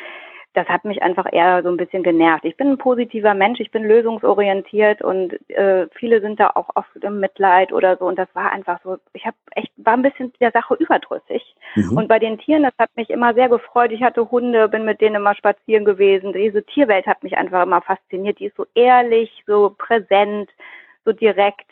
das 0.54 0.66
hat 0.66 0.84
mich 0.84 1.02
einfach 1.02 1.26
eher 1.30 1.62
so 1.62 1.68
ein 1.68 1.76
bisschen 1.76 2.02
genervt. 2.02 2.44
Ich 2.44 2.56
bin 2.56 2.68
ein 2.68 2.78
positiver 2.78 3.34
Mensch, 3.34 3.60
ich 3.60 3.70
bin 3.70 3.84
lösungsorientiert 3.84 5.02
und 5.02 5.32
äh, 5.50 5.86
viele 5.94 6.20
sind 6.20 6.40
da 6.40 6.50
auch 6.54 6.70
oft 6.74 6.88
im 7.00 7.20
Mitleid 7.20 7.72
oder 7.72 7.96
so 7.96 8.06
und 8.06 8.18
das 8.18 8.28
war 8.34 8.50
einfach 8.50 8.80
so, 8.82 8.96
ich 9.12 9.26
habe 9.26 9.36
echt, 9.52 9.70
war 9.76 9.92
ein 9.92 10.02
bisschen 10.02 10.32
der 10.40 10.50
Sache 10.50 10.74
überdrüssig. 10.74 11.54
Mhm. 11.74 11.96
Und 11.98 12.08
bei 12.08 12.18
den 12.18 12.38
Tieren, 12.38 12.62
das 12.62 12.72
hat 12.78 12.90
mich 12.96 13.10
immer 13.10 13.34
sehr 13.34 13.48
gefreut. 13.48 13.92
Ich 13.92 14.02
hatte 14.02 14.30
Hunde, 14.30 14.68
bin 14.68 14.84
mit 14.84 15.00
denen 15.00 15.16
immer 15.16 15.34
spazieren 15.34 15.84
gewesen. 15.84 16.32
Diese 16.32 16.64
Tierwelt 16.64 17.06
hat 17.06 17.22
mich 17.22 17.36
einfach 17.36 17.62
immer 17.62 17.82
fasziniert. 17.82 18.38
Die 18.38 18.46
ist 18.46 18.56
so 18.56 18.66
ehrlich, 18.74 19.44
so 19.46 19.74
präsent, 19.76 20.50
so 21.04 21.12
direkt. 21.12 21.70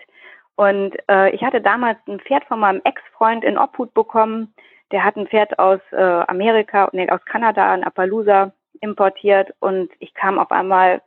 Und 0.57 0.97
äh, 1.11 1.31
ich 1.31 1.43
hatte 1.43 1.61
damals 1.61 1.99
ein 2.07 2.21
Pferd 2.21 2.45
von 2.45 2.61
meinem 2.61 2.83
Ex-Freund 2.85 3.43
in 3.43 3.59
Obhut 3.59 3.93
bekommen. 3.95 4.55
Der 4.93 5.03
hat 5.03 5.17
ein 5.17 5.27
Pferd 5.27 5.59
aus 5.59 5.81
äh, 5.93 5.97
Amerika, 5.97 6.89
nee, 6.93 7.11
aus 7.11 7.25
Kanada, 7.25 7.75
in 7.75 7.83
Appaloosa 7.83 8.53
importiert 8.81 9.53
und 9.61 9.91
ich 9.99 10.15
kam 10.15 10.39
auf 10.39 10.51
einmal 10.51 11.03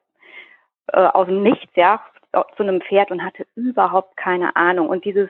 äh, 0.87 0.99
aus 0.99 1.27
dem 1.27 1.43
Nichts, 1.43 1.71
ja, 1.75 2.01
zu 2.55 2.63
einem 2.63 2.81
Pferd 2.81 3.11
und 3.11 3.23
hatte 3.23 3.47
überhaupt 3.55 4.15
keine 4.17 4.55
Ahnung. 4.55 4.89
Und 4.89 5.05
dieses 5.05 5.29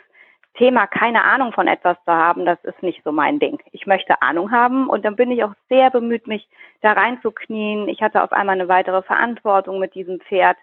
Thema 0.56 0.88
keine 0.88 1.24
Ahnung 1.24 1.54
von 1.54 1.68
etwas 1.68 1.98
zu 2.06 2.12
haben, 2.12 2.46
das 2.46 2.62
ist 2.64 2.84
nicht 2.84 3.02
so 3.04 3.12
mein 3.12 3.40
Ding. 3.40 3.60
Ich 3.72 3.86
möchte 3.88 4.22
Ahnung 4.22 4.52
haben 4.52 4.90
und 4.90 5.06
dann 5.06 5.16
bin 5.16 5.32
ich 5.32 5.44
auch 5.44 5.54
sehr 5.70 5.90
bemüht, 5.90 6.28
mich 6.28 6.48
da 6.82 6.94
reinzuknien. 6.94 7.88
Ich 7.88 8.02
hatte 8.02 8.22
auf 8.22 8.34
einmal 8.34 8.56
eine 8.56 8.68
weitere 8.68 9.02
Verantwortung 9.04 9.80
mit 9.80 9.96
diesem 9.96 10.20
Pferd 10.20 10.58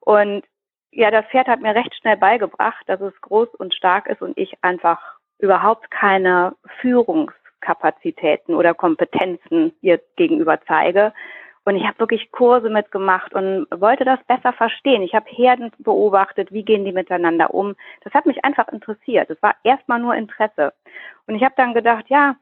und 0.00 0.44
ja, 0.92 1.10
das 1.10 1.24
Pferd 1.26 1.46
hat 1.46 1.60
mir 1.60 1.74
recht 1.74 1.94
schnell 1.94 2.16
beigebracht, 2.16 2.82
dass 2.86 3.00
es 3.00 3.18
groß 3.20 3.48
und 3.54 3.74
stark 3.74 4.08
ist 4.08 4.22
und 4.22 4.36
ich 4.36 4.52
einfach 4.62 5.00
überhaupt 5.38 5.90
keine 5.90 6.54
Führungskapazitäten 7.60 8.54
oder 8.54 8.74
Kompetenzen 8.74 9.72
ihr 9.80 10.00
gegenüber 10.16 10.60
zeige. 10.66 11.12
Und 11.64 11.76
ich 11.76 11.84
habe 11.84 11.98
wirklich 11.98 12.32
Kurse 12.32 12.70
mitgemacht 12.70 13.34
und 13.34 13.66
wollte 13.70 14.04
das 14.04 14.18
besser 14.26 14.52
verstehen. 14.52 15.02
Ich 15.02 15.14
habe 15.14 15.30
Herden 15.30 15.70
beobachtet, 15.78 16.50
wie 16.52 16.64
gehen 16.64 16.84
die 16.84 16.92
miteinander 16.92 17.52
um. 17.52 17.76
Das 18.02 18.14
hat 18.14 18.26
mich 18.26 18.44
einfach 18.44 18.68
interessiert. 18.68 19.28
Es 19.28 19.40
war 19.42 19.54
erstmal 19.62 20.00
nur 20.00 20.14
Interesse. 20.14 20.72
Und 21.26 21.34
ich 21.34 21.44
habe 21.44 21.54
dann 21.56 21.74
gedacht, 21.74 22.06
ja, 22.08 22.36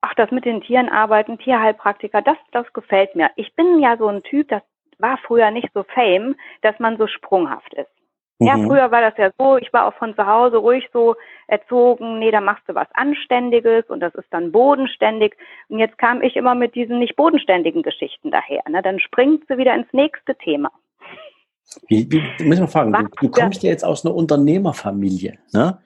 ach, 0.00 0.14
das 0.16 0.32
mit 0.32 0.44
den 0.44 0.60
Tieren 0.60 0.88
arbeiten, 0.88 1.38
Tierheilpraktiker, 1.38 2.20
das, 2.20 2.36
das 2.50 2.70
gefällt 2.72 3.14
mir. 3.14 3.30
Ich 3.36 3.54
bin 3.54 3.78
ja 3.78 3.96
so 3.96 4.08
ein 4.08 4.24
Typ, 4.24 4.48
das 4.48 4.62
war 4.98 5.18
früher 5.18 5.52
nicht 5.52 5.70
so 5.72 5.84
fame, 5.84 6.34
dass 6.62 6.78
man 6.80 6.98
so 6.98 7.06
sprunghaft 7.06 7.72
ist. 7.74 8.01
Ja, 8.46 8.56
mhm. 8.56 8.66
früher 8.66 8.90
war 8.90 9.00
das 9.00 9.14
ja 9.16 9.30
so, 9.38 9.56
ich 9.56 9.72
war 9.72 9.86
auch 9.86 9.94
von 9.94 10.14
zu 10.14 10.26
Hause 10.26 10.56
ruhig 10.56 10.88
so 10.92 11.16
erzogen, 11.48 12.18
nee, 12.18 12.30
da 12.30 12.40
machst 12.40 12.62
du 12.66 12.74
was 12.74 12.88
Anständiges 12.94 13.84
und 13.88 14.00
das 14.00 14.14
ist 14.14 14.28
dann 14.30 14.52
bodenständig. 14.52 15.36
Und 15.68 15.78
jetzt 15.78 15.98
kam 15.98 16.22
ich 16.22 16.36
immer 16.36 16.54
mit 16.54 16.74
diesen 16.74 16.98
nicht 16.98 17.16
bodenständigen 17.16 17.82
Geschichten 17.82 18.30
daher. 18.30 18.62
Ne? 18.68 18.82
Dann 18.82 19.00
springt 19.00 19.44
sie 19.48 19.58
wieder 19.58 19.74
ins 19.74 19.92
nächste 19.92 20.34
Thema. 20.36 20.70
Wie, 21.88 22.10
wie 22.10 22.44
muss 22.44 22.58
man 22.58 22.68
fragen, 22.68 22.92
du, 22.92 23.06
du, 23.20 23.30
kommst 23.30 23.62
ja 23.62 23.70
jetzt 23.70 23.84
aus 23.84 24.04
einer 24.04 24.14
Unternehmerfamilie. 24.14 25.38
Ne? 25.52 25.78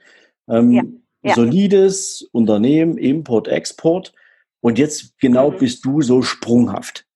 Ähm, 0.48 0.72
ja, 0.72 0.82
ja. 1.22 1.34
Solides 1.34 2.28
Unternehmen, 2.32 2.98
Import, 2.98 3.48
Export. 3.48 4.12
Und 4.60 4.78
jetzt 4.78 5.18
genau 5.18 5.50
mhm. 5.50 5.58
bist 5.58 5.84
du 5.84 6.02
so 6.02 6.22
sprunghaft. 6.22 7.06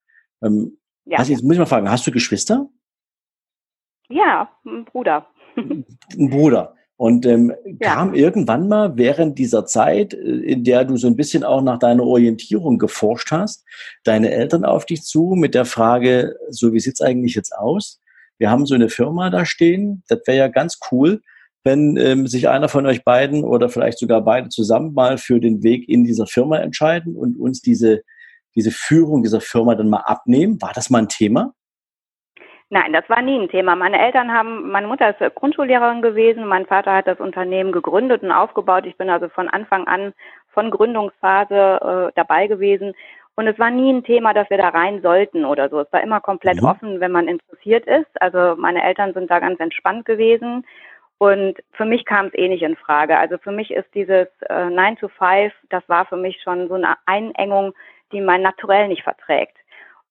Ähm, 0.42 0.78
ja. 1.04 1.18
Hast, 1.18 1.28
jetzt 1.28 1.42
muss 1.42 1.54
ich 1.54 1.58
mal 1.58 1.66
fragen, 1.66 1.90
hast 1.90 2.06
du 2.06 2.10
Geschwister? 2.10 2.68
Ja, 4.08 4.50
ein 4.66 4.84
Bruder. 4.84 5.26
Ein 5.56 6.30
Bruder. 6.30 6.74
Und 7.00 7.24
ähm, 7.24 7.54
ja. 7.64 7.94
kam 7.94 8.12
irgendwann 8.12 8.68
mal 8.68 8.98
während 8.98 9.38
dieser 9.38 9.64
Zeit, 9.64 10.12
äh, 10.12 10.18
in 10.18 10.64
der 10.64 10.84
du 10.84 10.98
so 10.98 11.06
ein 11.06 11.16
bisschen 11.16 11.44
auch 11.44 11.62
nach 11.62 11.78
deiner 11.78 12.04
Orientierung 12.04 12.76
geforscht 12.76 13.30
hast, 13.30 13.64
deine 14.04 14.30
Eltern 14.30 14.66
auf 14.66 14.84
dich 14.84 15.02
zu 15.02 15.34
mit 15.34 15.54
der 15.54 15.64
Frage, 15.64 16.36
so 16.50 16.74
wie 16.74 16.80
sieht's 16.80 17.00
eigentlich 17.00 17.34
jetzt 17.34 17.56
aus? 17.56 18.00
Wir 18.36 18.50
haben 18.50 18.66
so 18.66 18.74
eine 18.74 18.90
Firma 18.90 19.30
da 19.30 19.46
stehen, 19.46 20.02
das 20.08 20.20
wäre 20.26 20.36
ja 20.36 20.48
ganz 20.48 20.78
cool, 20.92 21.22
wenn 21.64 21.96
ähm, 21.96 22.26
sich 22.26 22.50
einer 22.50 22.68
von 22.68 22.84
euch 22.84 23.02
beiden 23.02 23.44
oder 23.44 23.70
vielleicht 23.70 23.98
sogar 23.98 24.22
beide 24.22 24.50
zusammen 24.50 24.92
mal 24.92 25.16
für 25.16 25.40
den 25.40 25.62
Weg 25.62 25.88
in 25.88 26.04
dieser 26.04 26.26
Firma 26.26 26.58
entscheiden 26.58 27.16
und 27.16 27.38
uns 27.38 27.62
diese, 27.62 28.02
diese 28.54 28.70
Führung 28.70 29.22
dieser 29.22 29.40
Firma 29.40 29.74
dann 29.74 29.88
mal 29.88 30.04
abnehmen. 30.04 30.60
War 30.60 30.72
das 30.74 30.90
mal 30.90 30.98
ein 30.98 31.08
Thema? 31.08 31.54
Nein, 32.72 32.92
das 32.92 33.08
war 33.08 33.20
nie 33.20 33.36
ein 33.36 33.48
Thema. 33.48 33.74
Meine 33.74 34.00
Eltern 34.00 34.32
haben, 34.32 34.70
meine 34.70 34.86
Mutter 34.86 35.10
ist 35.10 35.34
Grundschullehrerin 35.34 36.02
gewesen, 36.02 36.46
mein 36.46 36.66
Vater 36.66 36.94
hat 36.94 37.08
das 37.08 37.18
Unternehmen 37.18 37.72
gegründet 37.72 38.22
und 38.22 38.30
aufgebaut. 38.30 38.86
Ich 38.86 38.96
bin 38.96 39.10
also 39.10 39.28
von 39.28 39.48
Anfang 39.48 39.88
an 39.88 40.14
von 40.52 40.70
Gründungsphase 40.70 42.10
äh, 42.10 42.12
dabei 42.14 42.46
gewesen. 42.46 42.94
Und 43.34 43.48
es 43.48 43.58
war 43.58 43.70
nie 43.70 43.92
ein 43.92 44.04
Thema, 44.04 44.34
dass 44.34 44.48
wir 44.50 44.58
da 44.58 44.68
rein 44.68 45.02
sollten 45.02 45.44
oder 45.44 45.68
so. 45.68 45.80
Es 45.80 45.92
war 45.92 46.00
immer 46.00 46.20
komplett 46.20 46.62
mhm. 46.62 46.68
offen, 46.68 47.00
wenn 47.00 47.10
man 47.10 47.26
interessiert 47.26 47.86
ist. 47.86 48.10
Also 48.20 48.54
meine 48.56 48.84
Eltern 48.84 49.14
sind 49.14 49.30
da 49.30 49.40
ganz 49.40 49.58
entspannt 49.58 50.04
gewesen. 50.04 50.64
Und 51.18 51.58
für 51.72 51.84
mich 51.84 52.04
kam 52.04 52.26
es 52.26 52.34
eh 52.34 52.48
nicht 52.48 52.62
in 52.62 52.76
Frage. 52.76 53.18
Also 53.18 53.36
für 53.38 53.52
mich 53.52 53.72
ist 53.72 53.92
dieses 53.94 54.28
äh, 54.48 54.70
9 54.70 54.96
to 54.96 55.08
5, 55.08 55.52
das 55.70 55.82
war 55.88 56.06
für 56.06 56.16
mich 56.16 56.40
schon 56.42 56.68
so 56.68 56.74
eine 56.74 56.94
Einengung, 57.06 57.74
die 58.12 58.20
mein 58.20 58.42
Naturell 58.42 58.86
nicht 58.86 59.02
verträgt. 59.02 59.56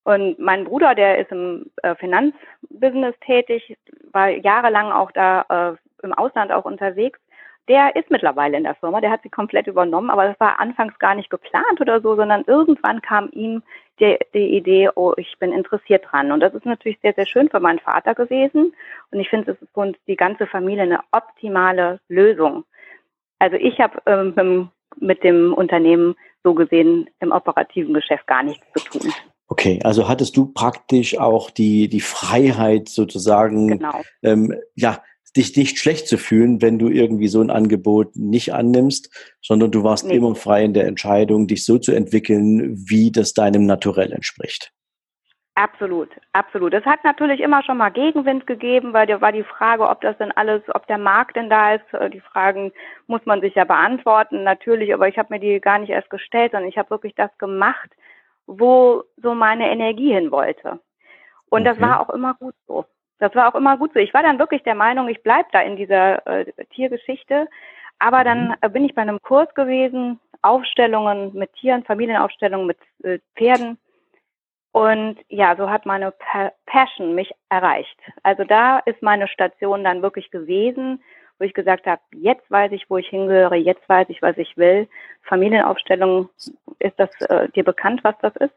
Und 0.10 0.40
mein 0.40 0.64
Bruder, 0.64 0.96
der 0.96 1.20
ist 1.20 1.32
im 1.32 1.70
äh, 1.84 1.94
Finanzbusiness 1.94 3.14
tätig, 3.24 3.78
war 4.12 4.30
jahrelang 4.30 4.92
auch 4.92 5.12
da 5.12 5.46
äh, 5.50 6.04
im 6.04 6.14
Ausland 6.14 6.52
auch 6.52 6.66
unterwegs. 6.66 7.20
Der 7.68 7.96
ist 7.96 8.10
mittlerweile 8.10 8.58
in 8.58 8.64
der 8.64 8.74
Firma, 8.74 9.02
der 9.02 9.12
hat 9.12 9.22
sie 9.22 9.30
komplett 9.30 9.68
übernommen, 9.68 10.10
aber 10.10 10.26
das 10.26 10.40
war 10.40 10.60
anfangs 10.60 10.98
gar 10.98 11.14
nicht 11.14 11.30
geplant 11.30 11.80
oder 11.80 12.02
so, 12.02 12.16
sondern 12.16 12.44
irgendwann 12.48 13.04
kam 13.04 13.30
ihm 13.34 13.62
die, 14.00 14.18
die 14.34 14.58
Idee, 14.58 14.90
oh, 14.96 15.14
ich 15.16 15.38
bin 15.38 15.54
interessiert 15.54 16.06
dran. 16.10 16.32
Und 16.32 16.40
das 16.40 16.56
ist 16.56 16.66
natürlich 16.66 16.98
sehr, 17.04 17.14
sehr 17.14 17.28
schön 17.28 17.48
für 17.48 17.60
meinen 17.60 17.78
Vater 17.78 18.16
gewesen. 18.16 18.74
Und 19.12 19.20
ich 19.20 19.30
finde, 19.30 19.52
es 19.52 19.62
ist 19.62 19.72
für 19.76 19.82
uns 19.82 19.98
die 20.08 20.16
ganze 20.16 20.48
Familie 20.48 20.82
eine 20.82 21.02
optimale 21.12 22.00
Lösung. 22.08 22.64
Also 23.38 23.58
ich 23.58 23.80
habe 23.80 24.02
ähm, 24.08 24.70
mit 24.96 25.24
dem 25.24 25.54
Unternehmen 25.54 26.16
so 26.44 26.56
gesehen 26.56 27.08
im 27.20 27.32
operativen 27.32 27.94
Geschäft 27.94 28.26
gar 28.26 28.42
nichts 28.42 28.66
zu 28.74 28.98
tun. 28.98 29.14
Okay, 29.52 29.80
also 29.84 30.08
hattest 30.08 30.38
du 30.38 30.46
praktisch 30.46 31.18
auch 31.18 31.50
die, 31.50 31.90
die 31.90 32.02
Freiheit 32.02 32.88
sozusagen, 32.88 33.80
genau. 33.80 34.02
ähm, 34.22 34.54
ja, 34.76 35.02
dich 35.36 35.56
nicht 35.58 35.80
schlecht 35.80 36.08
zu 36.08 36.18
fühlen, 36.18 36.62
wenn 36.62 36.80
du 36.80 36.88
irgendwie 36.88 37.28
so 37.28 37.42
ein 37.42 37.50
Angebot 37.50 38.16
nicht 38.16 38.54
annimmst, 38.54 39.10
sondern 39.42 39.72
du 39.72 39.84
warst 39.84 40.06
nee. 40.06 40.16
immer 40.16 40.36
frei 40.36 40.64
in 40.64 40.74
der 40.74 40.86
Entscheidung, 40.86 41.48
dich 41.48 41.66
so 41.66 41.80
zu 41.80 41.92
entwickeln, 41.92 42.76
wie 42.88 43.12
das 43.12 43.34
deinem 43.34 43.66
Naturell 43.66 44.12
entspricht. 44.12 44.72
Absolut, 45.56 46.10
absolut. 46.32 46.74
Es 46.74 46.86
hat 46.86 47.04
natürlich 47.04 47.42
immer 47.42 47.64
schon 47.64 47.78
mal 47.78 47.90
Gegenwind 47.90 48.48
gegeben, 48.48 48.94
weil 48.94 49.08
da 49.08 49.20
war 49.20 49.34
die 49.34 49.44
Frage, 49.44 49.90
ob 49.90 50.00
das 50.00 50.18
denn 50.18 50.32
alles, 50.32 50.62
ob 50.74 50.88
der 50.88 50.98
Markt 50.98 51.36
denn 51.36 51.50
da 51.50 51.74
ist. 51.74 51.94
Äh, 51.94 52.10
die 52.10 52.22
Fragen 52.22 52.72
muss 53.08 53.26
man 53.26 53.42
sich 53.42 53.56
ja 53.56 53.66
beantworten, 53.66 54.44
natürlich, 54.44 54.94
aber 54.94 55.10
ich 55.10 55.18
habe 55.18 55.34
mir 55.34 55.40
die 55.40 55.60
gar 55.60 55.80
nicht 55.80 55.90
erst 55.90 56.10
gestellt, 56.10 56.54
sondern 56.54 56.70
ich 56.70 56.78
habe 56.78 56.92
wirklich 56.92 57.14
das 57.16 57.36
gemacht, 57.40 57.90
wo 58.50 59.04
so 59.18 59.36
meine 59.36 59.70
Energie 59.70 60.14
hin 60.14 60.32
wollte. 60.32 60.80
Und 61.50 61.62
okay. 61.62 61.70
das 61.70 61.80
war 61.80 62.02
auch 62.02 62.10
immer 62.10 62.34
gut 62.34 62.56
so. 62.68 62.86
Das 63.20 63.36
war 63.36 63.50
auch 63.50 63.56
immer 63.56 63.78
gut 63.78 63.92
so. 63.94 64.00
Ich 64.00 64.14
war 64.14 64.24
dann 64.24 64.40
wirklich 64.40 64.64
der 64.64 64.76
Meinung, 64.76 65.08
ich 65.10 65.22
bleib 65.24 65.52
da 65.52 65.62
in 65.62 65.76
dieser 65.76 66.26
äh, 66.26 66.46
Tiergeschichte. 66.72 67.48
Aber 68.00 68.24
dann 68.24 68.56
äh, 68.62 68.70
bin 68.70 68.86
ich 68.86 68.96
bei 68.96 69.02
einem 69.02 69.22
Kurs 69.22 69.54
gewesen, 69.56 70.20
Aufstellungen 70.42 71.34
mit 71.34 71.54
Tieren, 71.54 71.84
Familienaufstellungen 71.84 72.66
mit 72.66 72.78
äh, 73.04 73.20
Pferden. 73.36 73.78
Und 74.72 75.18
ja, 75.28 75.56
so 75.56 75.70
hat 75.70 75.86
meine 75.86 76.12
pa 76.12 76.54
Passion 76.66 77.14
mich 77.14 77.32
erreicht. 77.50 77.98
Also 78.24 78.44
da 78.46 78.80
ist 78.80 79.02
meine 79.02 79.28
Station 79.28 79.84
dann 79.84 80.02
wirklich 80.02 80.32
gewesen, 80.32 81.04
wo 81.40 81.46
ich 81.46 81.54
gesagt 81.54 81.86
habe, 81.86 82.02
jetzt 82.16 82.50
weiß 82.52 82.72
ich, 82.74 82.90
wo 82.90 82.98
ich 82.98 83.08
hingehöre, 83.08 83.56
jetzt 83.56 83.88
weiß 83.88 84.08
ich, 84.10 84.22
was 84.22 84.38
ich 84.38 84.58
will. 84.58 84.88
Familienaufstellung, 85.24 86.30
ist 86.80 86.96
das 86.98 87.10
äh, 87.30 87.50
dir 87.56 87.64
bekannt, 87.64 88.02
was 88.04 88.16
das 88.22 88.36
ist? 88.36 88.54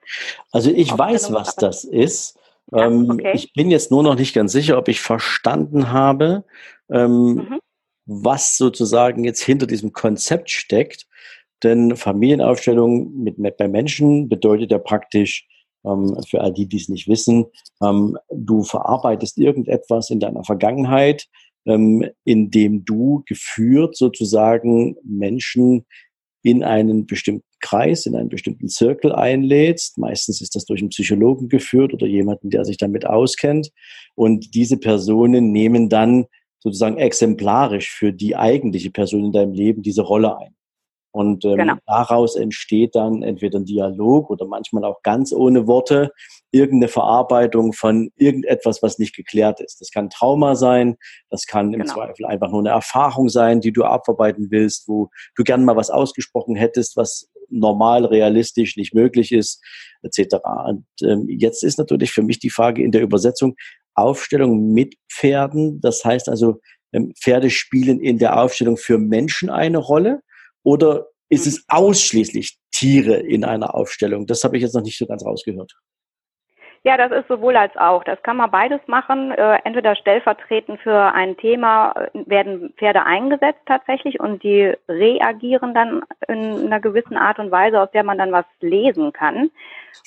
Also 0.51 0.71
ich 0.71 0.97
weiß, 0.97 1.33
was 1.33 1.55
das 1.57 1.85
ist. 1.85 2.39
Ja, 2.71 2.87
ähm, 2.87 3.11
okay. 3.11 3.33
Ich 3.35 3.53
bin 3.53 3.71
jetzt 3.71 3.91
nur 3.91 4.03
noch 4.03 4.17
nicht 4.17 4.35
ganz 4.35 4.53
sicher, 4.53 4.79
ob 4.79 4.89
ich 4.89 5.01
verstanden 5.01 5.93
habe, 5.93 6.45
ähm, 6.91 7.35
mhm. 7.35 7.61
was 8.07 8.57
sozusagen 8.57 9.25
jetzt 9.25 9.43
hinter 9.43 9.67
diesem 9.67 9.93
Konzept 9.93 10.51
steckt. 10.51 11.07
Denn 11.63 11.97
Familienaufstellung 11.97 13.15
mit, 13.23 13.39
mit 13.39 13.57
bei 13.57 13.69
Menschen 13.69 14.29
bedeutet 14.29 14.73
ja 14.73 14.79
praktisch, 14.79 15.47
ähm, 15.85 16.17
für 16.29 16.41
all 16.41 16.53
die, 16.53 16.67
die 16.67 16.79
es 16.79 16.89
nicht 16.89 17.09
wissen, 17.09 17.47
ähm, 17.83 18.19
du 18.31 18.63
verarbeitest 18.63 19.39
irgendetwas 19.39 20.11
in 20.11 20.21
deiner 20.21 20.45
Vergangenheit, 20.45 21.27
ähm, 21.67 22.09
indem 22.25 22.85
du 22.85 23.23
geführt 23.27 23.97
sozusagen 23.97 24.97
Menschen 25.05 25.85
in 26.43 26.65
einen 26.65 27.07
bestimmten 27.07 27.47
Kreis, 27.61 28.07
in 28.07 28.17
einen 28.17 28.29
bestimmten 28.29 28.69
Zirkel 28.69 29.13
einlädst. 29.13 29.97
Meistens 29.97 30.41
ist 30.41 30.57
das 30.57 30.65
durch 30.65 30.81
einen 30.81 30.91
Psychologen 30.91 31.49
geführt 31.49 31.95
oder 31.95 32.07
jemanden, 32.07 32.51
der 32.51 32.65
sich 32.65 32.77
damit 32.77 33.07
auskennt. 33.07 33.71
Und 34.15 34.55
diese 34.55 34.77
Personen 34.77 35.53
nehmen 35.53 35.89
dann 35.89 36.27
sozusagen 36.59 36.99
exemplarisch 36.99 37.91
für 37.91 38.13
die 38.13 38.37
eigentliche 38.37 38.91
Person 38.91 39.27
in 39.27 39.33
deinem 39.33 39.53
Leben 39.53 39.83
diese 39.83 40.03
Rolle 40.03 40.37
ein. 40.37 40.55
Und 41.13 41.45
ähm, 41.45 41.59
genau. 41.59 41.75
daraus 41.87 42.37
entsteht 42.37 42.95
dann 42.95 43.23
entweder 43.23 43.59
ein 43.59 43.67
Dialog 43.67 44.31
oder 44.31 44.47
manchmal 44.47 44.85
auch 44.85 45.03
ganz 45.03 45.33
ohne 45.33 45.67
Worte 45.67 46.11
irgendeine 46.53 46.89
Verarbeitung 46.89 47.73
von 47.73 48.11
irgendetwas, 48.17 48.83
was 48.83 48.99
nicht 48.99 49.17
geklärt 49.17 49.61
ist. 49.61 49.81
Das 49.81 49.91
kann 49.91 50.11
Trauma 50.11 50.55
sein, 50.55 50.97
das 51.31 51.47
kann 51.47 51.73
im 51.73 51.81
genau. 51.81 51.95
Zweifel 51.95 52.27
einfach 52.27 52.51
nur 52.51 52.61
eine 52.61 52.69
Erfahrung 52.69 53.29
sein, 53.29 53.61
die 53.61 53.73
du 53.73 53.85
abarbeiten 53.85 54.51
willst, 54.51 54.87
wo 54.87 55.09
du 55.35 55.43
gern 55.43 55.65
mal 55.65 55.77
was 55.77 55.91
ausgesprochen 55.91 56.55
hättest, 56.55 56.97
was 56.97 57.31
normal, 57.49 58.05
realistisch 58.05 58.77
nicht 58.77 58.95
möglich 58.95 59.33
ist, 59.33 59.63
etc. 60.03 60.37
Und 60.67 60.87
ähm, 61.03 61.27
jetzt 61.29 61.65
ist 61.65 61.79
natürlich 61.79 62.13
für 62.13 62.23
mich 62.23 62.39
die 62.39 62.51
Frage 62.51 62.83
in 62.83 62.93
der 62.93 63.03
Übersetzung 63.03 63.57
Aufstellung 63.95 64.73
mit 64.73 64.95
Pferden. 65.11 65.81
Das 65.81 66.05
heißt 66.05 66.29
also, 66.29 66.61
ähm, 66.93 67.13
Pferde 67.21 67.51
spielen 67.51 68.01
in 68.01 68.19
der 68.19 68.39
Aufstellung 68.39 68.77
für 68.77 68.99
Menschen 68.99 69.51
eine 69.51 69.79
Rolle 69.79 70.23
oder 70.63 71.09
ist 71.29 71.47
es 71.47 71.65
ausschließlich 71.69 72.59
Tiere 72.73 73.17
in 73.17 73.45
einer 73.45 73.75
Aufstellung? 73.75 74.27
Das 74.27 74.45
habe 74.45 74.57
ich 74.57 74.63
jetzt 74.63 74.75
noch 74.75 74.83
nicht 74.83 74.99
so 74.99 75.07
ganz 75.07 75.25
rausgehört. 75.25 75.73
Ja, 76.85 76.97
das 76.97 77.13
ist 77.13 77.29
sowohl 77.29 77.57
als 77.57 77.77
auch. 77.77 78.03
Das 78.03 78.21
kann 78.25 78.37
man 78.37 78.51
beides 78.51 78.81
machen. 78.89 79.31
Äh, 79.31 79.59
entweder 79.63 79.95
stellvertretend 79.95 80.81
für 80.81 81.13
ein 81.13 81.37
Thema 81.37 81.93
äh, 81.93 82.09
werden 82.27 82.75
Pferde 82.77 83.07
eingesetzt 83.07 83.61
tatsächlich 83.67 84.19
und 84.19 84.43
die 84.43 84.75
reagieren 84.89 85.75
dann 85.75 86.03
in 86.27 86.67
einer 86.67 86.81
gewissen 86.81 87.17
Art 87.17 87.39
und 87.39 87.53
Weise, 87.53 87.81
aus 87.81 87.91
der 87.93 88.03
man 88.03 88.19
dann 88.19 88.33
was 88.33 88.47
lesen 88.61 89.13
kann. 89.13 89.53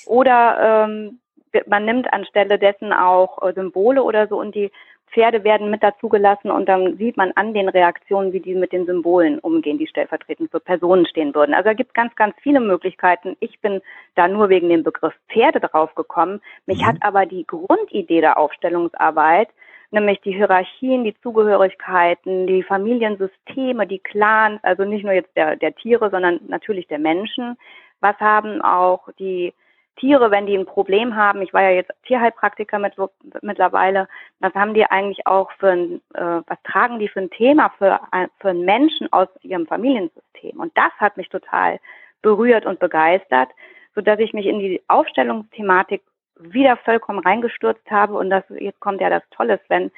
Oder 0.06 0.86
ähm, 0.86 1.18
man 1.66 1.86
nimmt 1.86 2.12
anstelle 2.12 2.58
dessen 2.58 2.92
auch 2.92 3.42
äh, 3.42 3.54
Symbole 3.54 4.02
oder 4.02 4.28
so 4.28 4.38
und 4.38 4.54
die 4.54 4.70
Pferde 5.12 5.44
werden 5.44 5.70
mit 5.70 5.82
dazugelassen 5.82 6.50
und 6.50 6.68
dann 6.68 6.96
sieht 6.98 7.16
man 7.16 7.32
an 7.36 7.54
den 7.54 7.68
Reaktionen, 7.68 8.32
wie 8.32 8.40
die 8.40 8.54
mit 8.54 8.72
den 8.72 8.86
Symbolen 8.86 9.38
umgehen, 9.38 9.78
die 9.78 9.86
stellvertretend 9.86 10.50
für 10.50 10.60
Personen 10.60 11.06
stehen 11.06 11.34
würden. 11.34 11.54
Also 11.54 11.70
da 11.70 11.74
gibt 11.74 11.94
ganz, 11.94 12.14
ganz 12.16 12.34
viele 12.42 12.60
Möglichkeiten. 12.60 13.36
Ich 13.40 13.60
bin 13.60 13.80
da 14.14 14.28
nur 14.28 14.48
wegen 14.48 14.68
dem 14.68 14.82
Begriff 14.82 15.14
Pferde 15.28 15.60
drauf 15.60 15.94
gekommen. 15.94 16.40
Mich 16.66 16.82
mhm. 16.82 16.86
hat 16.86 16.96
aber 17.00 17.26
die 17.26 17.46
Grundidee 17.46 18.20
der 18.20 18.38
Aufstellungsarbeit, 18.38 19.48
nämlich 19.90 20.20
die 20.20 20.32
Hierarchien, 20.32 21.04
die 21.04 21.16
Zugehörigkeiten, 21.22 22.46
die 22.46 22.62
Familiensysteme, 22.62 23.86
die 23.86 24.00
Clans, 24.00 24.62
also 24.64 24.84
nicht 24.84 25.04
nur 25.04 25.14
jetzt 25.14 25.34
der, 25.36 25.56
der 25.56 25.74
Tiere, 25.74 26.10
sondern 26.10 26.40
natürlich 26.48 26.88
der 26.88 26.98
Menschen. 26.98 27.56
Was 28.00 28.18
haben 28.20 28.60
auch 28.60 29.08
die 29.18 29.54
Tiere, 29.96 30.30
wenn 30.30 30.46
die 30.46 30.56
ein 30.56 30.66
Problem 30.66 31.16
haben, 31.16 31.42
ich 31.42 31.52
war 31.52 31.62
ja 31.62 31.70
jetzt 31.70 31.90
Tierheilpraktiker 32.04 32.78
mit, 32.78 32.94
mittlerweile, 33.42 34.08
was 34.40 34.54
haben 34.54 34.74
die 34.74 34.84
eigentlich 34.84 35.26
auch 35.26 35.50
für 35.52 35.70
ein, 35.70 36.00
äh, 36.14 36.42
was 36.46 36.62
tragen 36.64 36.98
die 36.98 37.08
für 37.08 37.20
ein 37.20 37.30
Thema 37.30 37.70
für, 37.78 38.00
für 38.40 38.50
einen 38.50 38.64
Menschen 38.64 39.12
aus 39.12 39.28
ihrem 39.42 39.66
Familiensystem? 39.66 40.58
Und 40.58 40.76
das 40.76 40.92
hat 40.98 41.16
mich 41.16 41.28
total 41.28 41.80
berührt 42.22 42.66
und 42.66 42.78
begeistert, 42.78 43.48
so 43.94 44.00
dass 44.00 44.18
ich 44.18 44.32
mich 44.32 44.46
in 44.46 44.58
die 44.58 44.82
Aufstellungsthematik 44.88 46.02
wieder 46.38 46.76
vollkommen 46.78 47.20
reingestürzt 47.20 47.90
habe. 47.90 48.14
Und 48.14 48.30
das, 48.30 48.44
jetzt 48.50 48.80
kommt 48.80 49.00
ja 49.00 49.10
das 49.10 49.22
Tolle, 49.30 49.60
Sven. 49.66 49.90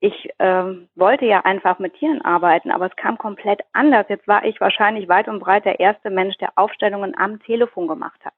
Ich 0.00 0.30
äh, 0.38 0.64
wollte 0.96 1.26
ja 1.26 1.42
einfach 1.44 1.78
mit 1.78 1.94
Tieren 1.94 2.22
arbeiten, 2.22 2.72
aber 2.72 2.86
es 2.86 2.96
kam 2.96 3.18
komplett 3.18 3.60
anders. 3.72 4.06
Jetzt 4.08 4.26
war 4.26 4.44
ich 4.44 4.60
wahrscheinlich 4.60 5.08
weit 5.08 5.28
und 5.28 5.38
breit 5.38 5.64
der 5.64 5.78
erste 5.78 6.10
Mensch, 6.10 6.36
der 6.38 6.52
Aufstellungen 6.56 7.16
am 7.16 7.40
Telefon 7.40 7.86
gemacht 7.86 8.20
hat. 8.24 8.34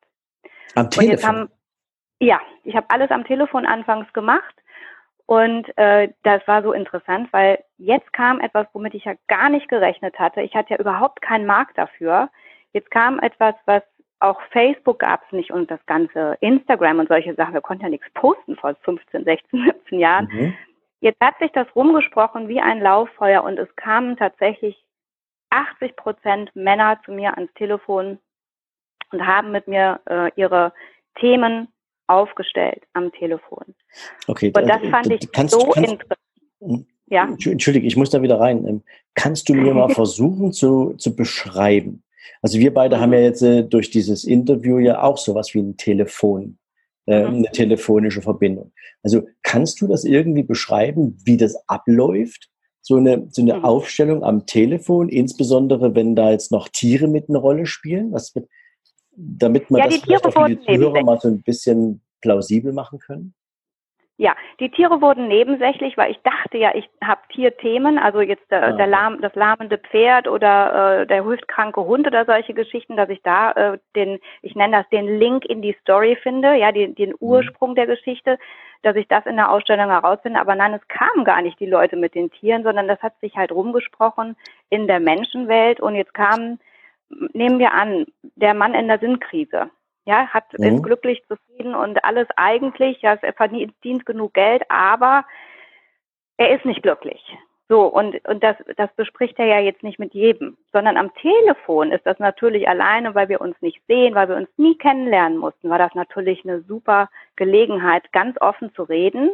Am 0.75 0.90
Telefon? 0.90 1.28
Haben, 1.28 1.49
ja, 2.21 2.40
ich 2.64 2.75
habe 2.75 2.87
alles 2.90 3.11
am 3.11 3.25
Telefon 3.25 3.66
anfangs 3.66 4.12
gemacht 4.12 4.54
und 5.26 5.76
äh, 5.78 6.11
das 6.23 6.47
war 6.47 6.62
so 6.62 6.73
interessant, 6.73 7.33
weil 7.33 7.62
jetzt 7.78 8.12
kam 8.12 8.40
etwas, 8.40 8.66
womit 8.73 8.95
ich 8.95 9.04
ja 9.04 9.14
gar 9.26 9.49
nicht 9.49 9.69
gerechnet 9.69 10.19
hatte. 10.19 10.43
Ich 10.43 10.54
hatte 10.54 10.75
ja 10.75 10.81
überhaupt 10.81 11.23
keinen 11.23 11.47
Markt 11.47 11.78
dafür. 11.78 12.28
Jetzt 12.73 12.90
kam 12.90 13.19
etwas, 13.21 13.54
was 13.64 13.83
auch 14.21 14.40
Facebook 14.52 15.00
gab 15.00 15.23
es 15.26 15.33
nicht 15.33 15.50
und 15.50 15.71
das 15.71 15.85
ganze 15.87 16.37
Instagram 16.40 16.99
und 17.00 17.09
solche 17.09 17.35
Sachen. 17.35 17.54
Wir 17.54 17.61
konnten 17.61 17.85
ja 17.85 17.90
nichts 17.90 18.07
posten 18.14 18.57
vor 18.57 18.75
15, 18.83 19.25
16, 19.25 19.64
17 19.64 19.99
Jahren. 19.99 20.28
Mhm. 20.31 20.54
Jetzt 21.00 21.21
hat 21.21 21.38
sich 21.38 21.52
das 21.52 21.66
rumgesprochen 21.75 22.49
wie 22.49 22.61
ein 22.61 22.81
Lauffeuer 22.81 23.45
und 23.45 23.59
es 23.59 23.75
kamen 23.76 24.16
tatsächlich 24.16 24.83
80 25.50 25.97
Prozent 25.97 26.57
Männer 26.57 27.00
zu 27.04 27.12
mir 27.12 27.35
ans 27.35 27.52
Telefon 27.54 28.19
und 29.12 29.26
haben 29.26 29.52
mit 29.52 29.68
mir 29.68 30.00
äh, 30.06 30.30
ihre 30.37 30.73
Themen 31.20 31.68
aufgestellt 32.06 32.82
am 32.92 33.12
Telefon. 33.12 33.75
Okay, 34.26 34.52
und 34.54 34.68
das 34.68 34.82
fand 34.90 35.11
ich 35.11 35.32
kannst, 35.32 35.54
so 35.54 35.68
kannst, 35.68 35.92
interessant. 35.92 36.87
Ja. 37.06 37.28
Entschuldige, 37.44 37.87
ich 37.87 37.96
muss 37.96 38.11
da 38.11 38.23
wieder 38.23 38.40
rein. 38.40 38.66
Ähm, 38.66 38.82
kannst 39.14 39.49
du 39.49 39.54
mir 39.54 39.75
mal 39.75 39.88
versuchen 39.94 40.52
zu, 40.52 40.94
zu 40.94 41.14
beschreiben? 41.14 42.02
Also 42.42 42.58
wir 42.58 42.73
beide 42.73 42.96
mhm. 42.96 43.00
haben 43.00 43.12
ja 43.12 43.20
jetzt 43.20 43.42
äh, 43.42 43.62
durch 43.62 43.90
dieses 43.90 44.25
Interview 44.25 44.78
ja 44.78 45.02
auch 45.02 45.18
sowas 45.18 45.54
wie 45.54 45.61
ein 45.61 45.76
Telefon, 45.76 46.58
äh, 47.06 47.23
mhm. 47.23 47.37
eine 47.37 47.50
telefonische 47.50 48.23
Verbindung. 48.23 48.73
Also 49.02 49.23
kannst 49.42 49.80
du 49.80 49.87
das 49.87 50.04
irgendwie 50.04 50.42
beschreiben, 50.42 51.18
wie 51.25 51.37
das 51.37 51.56
abläuft? 51.68 52.49
So 52.80 52.96
eine, 52.96 53.26
so 53.30 53.40
eine 53.40 53.58
mhm. 53.58 53.64
Aufstellung 53.64 54.25
am 54.25 54.46
Telefon, 54.46 55.08
insbesondere 55.08 55.94
wenn 55.94 56.16
da 56.16 56.30
jetzt 56.30 56.52
noch 56.52 56.68
Tiere 56.68 57.08
mit 57.08 57.28
eine 57.28 57.38
Rolle 57.38 57.66
spielen? 57.66 58.12
Was, 58.12 58.34
damit 59.16 59.71
man 59.71 59.80
ja, 59.80 59.87
das 59.87 59.99
vielleicht 59.99 60.26
auch 60.26 60.33
für 60.33 60.49
die 60.49 60.61
Zuhörer 60.61 61.02
mal 61.02 61.18
so 61.21 61.28
ein 61.28 61.42
bisschen 61.42 62.00
plausibel 62.21 62.73
machen 62.73 62.99
können? 62.99 63.35
Ja, 64.16 64.37
die 64.61 64.71
Tiere 64.71 65.00
wurden 65.00 65.26
nebensächlich, 65.26 65.97
weil 65.97 66.12
ich 66.12 66.21
dachte 66.23 66.56
ja, 66.56 66.73
ich 66.73 66.88
habe 67.02 67.21
Tierthemen, 67.30 67.99
also 67.99 68.21
jetzt 68.21 68.49
der, 68.49 68.62
ah. 68.62 68.73
der 68.73 68.87
lahm, 68.87 69.21
das 69.21 69.35
lahmende 69.35 69.76
Pferd 69.76 70.28
oder 70.28 71.00
äh, 71.00 71.06
der 71.09 71.25
hüftkranke 71.25 71.85
Hund 71.85 72.06
oder 72.06 72.25
solche 72.25 72.54
Geschichten, 72.54 72.97
dass 72.97 73.08
ich 73.08 73.21
da 73.23 73.50
äh, 73.52 73.78
den, 73.97 74.21
ich 74.43 74.54
nenne 74.54 74.76
das 74.76 74.88
den 74.91 75.19
Link 75.19 75.45
in 75.47 75.62
die 75.62 75.76
Story 75.80 76.17
finde, 76.23 76.54
ja, 76.54 76.71
den, 76.71 76.95
den 76.95 77.10
mhm. 77.10 77.17
Ursprung 77.19 77.71
mhm. 77.71 77.75
der 77.75 77.86
Geschichte, 77.88 78.38
dass 78.82 78.95
ich 78.95 79.08
das 79.08 79.26
in 79.26 79.34
der 79.34 79.50
Ausstellung 79.50 79.91
herausfinde. 79.91 80.38
Aber 80.38 80.54
nein, 80.54 80.75
es 80.75 80.86
kamen 80.86 81.25
gar 81.25 81.43
nicht 81.43 81.58
die 81.58 81.67
Leute 81.67 81.97
mit 81.97 82.15
den 82.15 82.30
Tieren, 82.30 82.62
sondern 82.62 82.86
das 82.86 83.02
hat 83.02 83.19
sich 83.21 83.34
halt 83.34 83.50
rumgesprochen 83.50 84.36
in 84.71 84.86
der 84.86 85.00
Menschenwelt 85.00 85.80
und 85.80 85.97
jetzt 85.97 86.15
kamen 86.15 86.60
nehmen 87.32 87.58
wir 87.58 87.72
an, 87.72 88.06
der 88.36 88.54
Mann 88.54 88.74
in 88.74 88.88
der 88.88 88.98
Sinnkrise, 88.98 89.70
ja, 90.04 90.26
hat, 90.28 90.44
mhm. 90.58 90.64
ist 90.64 90.82
glücklich, 90.82 91.22
zufrieden 91.28 91.74
und 91.74 92.04
alles 92.04 92.28
eigentlich, 92.36 93.00
ja, 93.02 93.14
er 93.20 93.32
verdient 93.32 94.06
genug 94.06 94.34
Geld, 94.34 94.62
aber 94.68 95.24
er 96.36 96.56
ist 96.56 96.64
nicht 96.64 96.82
glücklich. 96.82 97.22
So, 97.68 97.86
und, 97.86 98.22
und 98.28 98.44
das, 98.44 98.56
das 98.76 98.92
bespricht 98.94 99.38
er 99.38 99.46
ja 99.46 99.58
jetzt 99.58 99.82
nicht 99.82 99.98
mit 99.98 100.12
jedem, 100.12 100.58
sondern 100.72 100.98
am 100.98 101.14
Telefon 101.14 101.92
ist 101.92 102.04
das 102.04 102.18
natürlich 102.18 102.68
alleine, 102.68 103.14
weil 103.14 103.30
wir 103.30 103.40
uns 103.40 103.56
nicht 103.62 103.80
sehen, 103.88 104.14
weil 104.14 104.28
wir 104.28 104.36
uns 104.36 104.50
nie 104.58 104.76
kennenlernen 104.76 105.38
mussten, 105.38 105.70
war 105.70 105.78
das 105.78 105.94
natürlich 105.94 106.44
eine 106.44 106.60
super 106.62 107.08
Gelegenheit, 107.36 108.12
ganz 108.12 108.38
offen 108.40 108.74
zu 108.74 108.82
reden. 108.82 109.30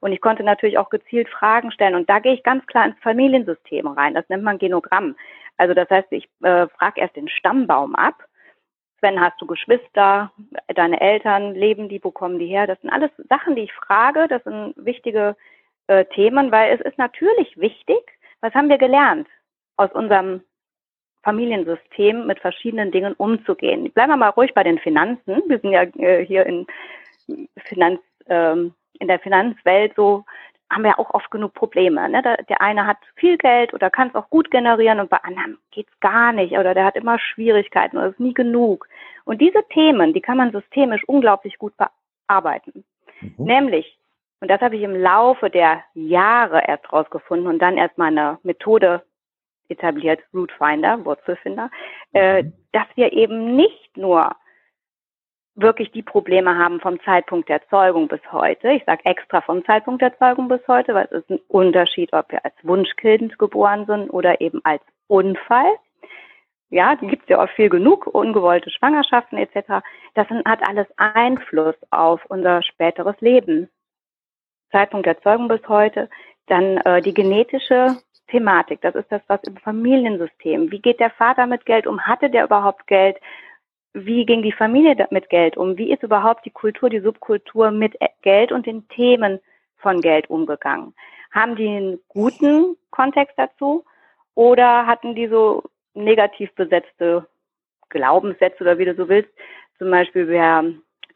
Und 0.00 0.12
ich 0.12 0.20
konnte 0.20 0.42
natürlich 0.42 0.78
auch 0.78 0.90
gezielt 0.90 1.28
Fragen 1.28 1.72
stellen. 1.72 1.94
Und 1.94 2.08
da 2.08 2.18
gehe 2.18 2.32
ich 2.34 2.42
ganz 2.42 2.66
klar 2.66 2.86
ins 2.86 2.98
Familiensystem 3.00 3.86
rein. 3.86 4.14
Das 4.14 4.28
nennt 4.28 4.42
man 4.42 4.58
Genogramm. 4.58 5.14
Also 5.60 5.74
das 5.74 5.90
heißt, 5.90 6.10
ich 6.10 6.24
äh, 6.42 6.68
frage 6.68 7.02
erst 7.02 7.16
den 7.16 7.28
Stammbaum 7.28 7.94
ab. 7.94 8.24
Sven, 8.98 9.20
hast 9.20 9.38
du 9.42 9.46
Geschwister? 9.46 10.32
Deine 10.74 10.98
Eltern 11.02 11.54
leben 11.54 11.90
die? 11.90 12.02
Wo 12.02 12.10
kommen 12.10 12.38
die 12.38 12.46
her? 12.46 12.66
Das 12.66 12.80
sind 12.80 12.88
alles 12.88 13.10
Sachen, 13.28 13.56
die 13.56 13.64
ich 13.64 13.72
frage. 13.74 14.26
Das 14.26 14.42
sind 14.44 14.72
wichtige 14.76 15.36
äh, 15.86 16.06
Themen, 16.06 16.50
weil 16.50 16.74
es 16.74 16.80
ist 16.80 16.96
natürlich 16.96 17.60
wichtig, 17.60 18.00
was 18.40 18.54
haben 18.54 18.70
wir 18.70 18.78
gelernt 18.78 19.28
aus 19.76 19.92
unserem 19.92 20.40
Familiensystem 21.24 22.26
mit 22.26 22.38
verschiedenen 22.40 22.90
Dingen 22.90 23.12
umzugehen. 23.12 23.90
Bleiben 23.92 24.12
wir 24.12 24.16
mal 24.16 24.30
ruhig 24.30 24.54
bei 24.54 24.62
den 24.62 24.78
Finanzen. 24.78 25.42
Wir 25.46 25.58
sind 25.58 25.72
ja 25.72 25.82
äh, 25.82 26.24
hier 26.24 26.46
in 26.46 26.66
Finanz, 27.66 28.00
ähm, 28.28 28.72
in 28.98 29.08
der 29.08 29.18
Finanzwelt 29.18 29.92
so 29.94 30.24
haben 30.70 30.84
wir 30.84 30.98
auch 30.98 31.12
oft 31.12 31.30
genug 31.30 31.54
Probleme. 31.54 32.08
Ne? 32.08 32.22
Der 32.22 32.60
eine 32.60 32.86
hat 32.86 32.98
viel 33.16 33.36
Geld 33.36 33.74
oder 33.74 33.90
kann 33.90 34.08
es 34.08 34.14
auch 34.14 34.30
gut 34.30 34.50
generieren 34.50 35.00
und 35.00 35.10
bei 35.10 35.18
anderen 35.18 35.58
geht's 35.72 35.92
gar 36.00 36.32
nicht 36.32 36.56
oder 36.56 36.74
der 36.74 36.84
hat 36.84 36.96
immer 36.96 37.18
Schwierigkeiten 37.18 37.98
oder 37.98 38.08
ist 38.08 38.20
nie 38.20 38.34
genug. 38.34 38.86
Und 39.24 39.40
diese 39.40 39.62
Themen, 39.70 40.14
die 40.14 40.20
kann 40.20 40.36
man 40.36 40.52
systemisch 40.52 41.02
unglaublich 41.06 41.58
gut 41.58 41.74
bearbeiten. 41.76 42.84
Mhm. 43.20 43.34
Nämlich, 43.38 43.98
und 44.40 44.48
das 44.48 44.60
habe 44.60 44.76
ich 44.76 44.82
im 44.82 44.94
Laufe 44.94 45.50
der 45.50 45.82
Jahre 45.94 46.62
erst 46.66 46.92
rausgefunden 46.92 47.48
und 47.48 47.58
dann 47.58 47.76
erst 47.76 47.98
meine 47.98 48.38
Methode 48.42 49.02
etabliert, 49.68 50.20
Rootfinder, 50.32 51.04
Wurzelfinder, 51.04 51.70
äh, 52.12 52.42
mhm. 52.42 52.48
äh, 52.48 52.52
dass 52.72 52.86
wir 52.94 53.12
eben 53.12 53.56
nicht 53.56 53.96
nur 53.96 54.36
wirklich 55.60 55.90
die 55.92 56.02
Probleme 56.02 56.56
haben 56.56 56.80
vom 56.80 57.00
Zeitpunkt 57.02 57.48
der 57.48 57.66
Zeugung 57.68 58.08
bis 58.08 58.20
heute. 58.32 58.72
Ich 58.72 58.84
sage 58.84 59.04
extra 59.04 59.40
vom 59.40 59.64
Zeitpunkt 59.64 60.02
der 60.02 60.16
Zeugung 60.18 60.48
bis 60.48 60.60
heute, 60.66 60.94
weil 60.94 61.06
es 61.06 61.22
ist 61.22 61.30
ein 61.30 61.40
Unterschied, 61.48 62.12
ob 62.12 62.30
wir 62.32 62.44
als 62.44 62.54
Wunschkind 62.62 63.38
geboren 63.38 63.86
sind 63.86 64.10
oder 64.10 64.40
eben 64.40 64.60
als 64.64 64.82
Unfall. 65.08 65.72
Ja, 66.70 66.94
die 66.94 67.08
gibt 67.08 67.24
es 67.24 67.28
ja 67.28 67.42
auch 67.42 67.50
viel 67.50 67.68
genug, 67.68 68.06
ungewollte 68.06 68.70
Schwangerschaften 68.70 69.38
etc. 69.38 69.84
Das 70.14 70.28
hat 70.44 70.66
alles 70.68 70.86
Einfluss 70.96 71.74
auf 71.90 72.24
unser 72.28 72.62
späteres 72.62 73.20
Leben. 73.20 73.68
Zeitpunkt 74.70 75.06
der 75.06 75.20
Zeugung 75.20 75.48
bis 75.48 75.66
heute. 75.68 76.08
Dann 76.46 76.78
äh, 76.78 77.02
die 77.02 77.14
genetische 77.14 77.96
Thematik, 78.28 78.80
das 78.82 78.94
ist 78.94 79.10
das, 79.10 79.22
was 79.26 79.42
im 79.42 79.56
Familiensystem. 79.56 80.70
Wie 80.70 80.80
geht 80.80 81.00
der 81.00 81.10
Vater 81.10 81.46
mit 81.46 81.66
Geld 81.66 81.86
um? 81.88 82.00
Hatte 82.06 82.30
der 82.30 82.44
überhaupt 82.44 82.86
Geld? 82.86 83.16
Wie 83.92 84.24
ging 84.24 84.42
die 84.42 84.52
Familie 84.52 85.06
mit 85.10 85.28
Geld 85.30 85.56
um? 85.56 85.76
Wie 85.76 85.92
ist 85.92 86.02
überhaupt 86.02 86.44
die 86.44 86.50
Kultur, 86.50 86.88
die 86.90 87.00
Subkultur 87.00 87.70
mit 87.70 87.96
Geld 88.22 88.52
und 88.52 88.66
den 88.66 88.88
Themen 88.88 89.40
von 89.78 90.00
Geld 90.00 90.30
umgegangen? 90.30 90.94
Haben 91.32 91.56
die 91.56 91.68
einen 91.68 92.00
guten 92.08 92.76
Kontext 92.90 93.34
dazu 93.36 93.84
oder 94.34 94.86
hatten 94.86 95.14
die 95.14 95.28
so 95.28 95.64
negativ 95.94 96.52
besetzte 96.54 97.26
Glaubenssätze 97.88 98.62
oder 98.62 98.78
wie 98.78 98.84
du 98.84 98.94
so 98.94 99.08
willst? 99.08 99.30
Zum 99.78 99.90
Beispiel, 99.90 100.28
wer 100.28 100.64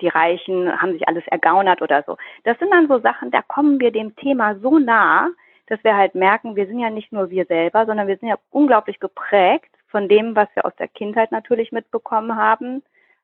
die 0.01 0.09
Reichen 0.09 0.81
haben 0.81 0.93
sich 0.93 1.07
alles 1.07 1.25
ergaunert 1.29 1.81
oder 1.81 2.03
so. 2.07 2.17
Das 2.43 2.59
sind 2.59 2.73
dann 2.73 2.89
so 2.89 2.99
Sachen, 2.99 3.31
da 3.31 3.43
kommen 3.43 3.79
wir 3.79 3.93
dem 3.93 4.17
Thema 4.17 4.57
so 4.57 4.79
nah, 4.79 5.29
dass 5.67 5.83
wir 5.85 5.97
halt 5.97 6.15
merken, 6.15 6.57
wir 6.57 6.67
sind 6.67 6.81
ja 6.81 6.91
nicht 6.91 7.13
nur 7.13 7.31
wir 7.31 7.47
selber, 7.47 7.87
sondern 7.87 8.09
wir 8.09 8.17
sind 8.19 8.29
ja 8.29 8.39
unglaublich 8.51 8.99
geprägt 8.99 9.71
von 9.95 10.09
dem, 10.09 10.35
was 10.35 10.49
wir 10.55 10.65
aus 10.65 10.75
der 10.75 10.89
Kindheit 10.89 11.31
natürlich 11.31 11.71
mitbekommen 11.71 12.35
haben. 12.35 12.83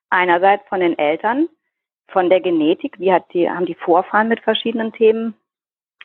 Einerseits 0.09 0.69
von 0.69 0.79
den 0.79 0.97
Eltern, 0.97 1.49
von 2.07 2.31
der 2.31 2.41
Genetik, 2.41 3.01
wie 3.01 3.13
hat 3.13 3.25
die, 3.33 3.51
haben 3.51 3.67
die 3.67 3.75
Vorfahren 3.75 4.29
mit 4.29 4.39
verschiedenen 4.39 4.93
Themen, 4.93 5.35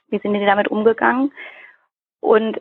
wie 0.08 0.18
sind 0.18 0.34
die 0.34 0.44
damit 0.44 0.70
umgegangen? 0.70 1.32
Und 2.20 2.60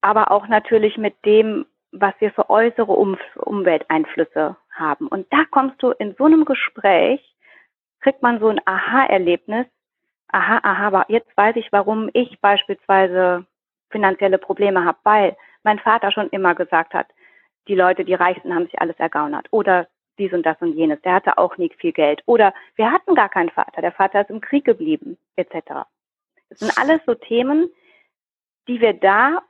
aber 0.00 0.32
auch 0.32 0.48
natürlich 0.48 0.96
mit 0.98 1.14
dem, 1.24 1.64
was 1.92 2.12
wir 2.18 2.32
für 2.32 2.50
äußere 2.50 2.90
um 2.90 3.16
Umwelteinflüsse 3.36 4.56
haben. 4.72 5.06
Und 5.06 5.32
da 5.32 5.44
kommst 5.48 5.80
du 5.80 5.92
in 5.92 6.16
so 6.18 6.24
einem 6.24 6.44
Gespräch, 6.44 7.20
kriegt 8.00 8.20
man 8.20 8.40
so 8.40 8.48
ein 8.48 8.60
Aha-Erlebnis. 8.64 9.66
Aha, 10.32 10.58
aha, 10.64 11.04
jetzt 11.06 11.36
weiß 11.36 11.54
ich, 11.54 11.70
warum 11.70 12.10
ich 12.14 12.40
beispielsweise 12.40 13.46
finanzielle 13.90 14.38
Probleme 14.38 14.84
habe, 14.84 14.98
weil 15.04 15.36
mein 15.62 15.78
Vater 15.78 16.10
schon 16.10 16.28
immer 16.30 16.56
gesagt 16.56 16.94
hat, 16.94 17.06
die 17.68 17.74
Leute, 17.74 18.04
die 18.04 18.14
Reichsten 18.14 18.54
haben 18.54 18.64
sich 18.64 18.80
alles 18.80 18.98
ergaunert. 18.98 19.46
Oder 19.50 19.88
dies 20.18 20.32
und 20.32 20.44
das 20.44 20.56
und 20.60 20.74
jenes. 20.74 21.00
Der 21.02 21.14
hatte 21.14 21.38
auch 21.38 21.56
nicht 21.58 21.74
viel 21.80 21.92
Geld. 21.92 22.22
Oder 22.26 22.52
wir 22.74 22.90
hatten 22.90 23.14
gar 23.14 23.28
keinen 23.28 23.50
Vater. 23.50 23.80
Der 23.80 23.92
Vater 23.92 24.22
ist 24.22 24.30
im 24.30 24.40
Krieg 24.40 24.64
geblieben, 24.64 25.16
etc. 25.36 25.86
Das 26.48 26.58
sind 26.58 26.76
alles 26.76 27.00
so 27.06 27.14
Themen, 27.14 27.70
die 28.66 28.80
wir 28.80 28.94
da 28.94 29.42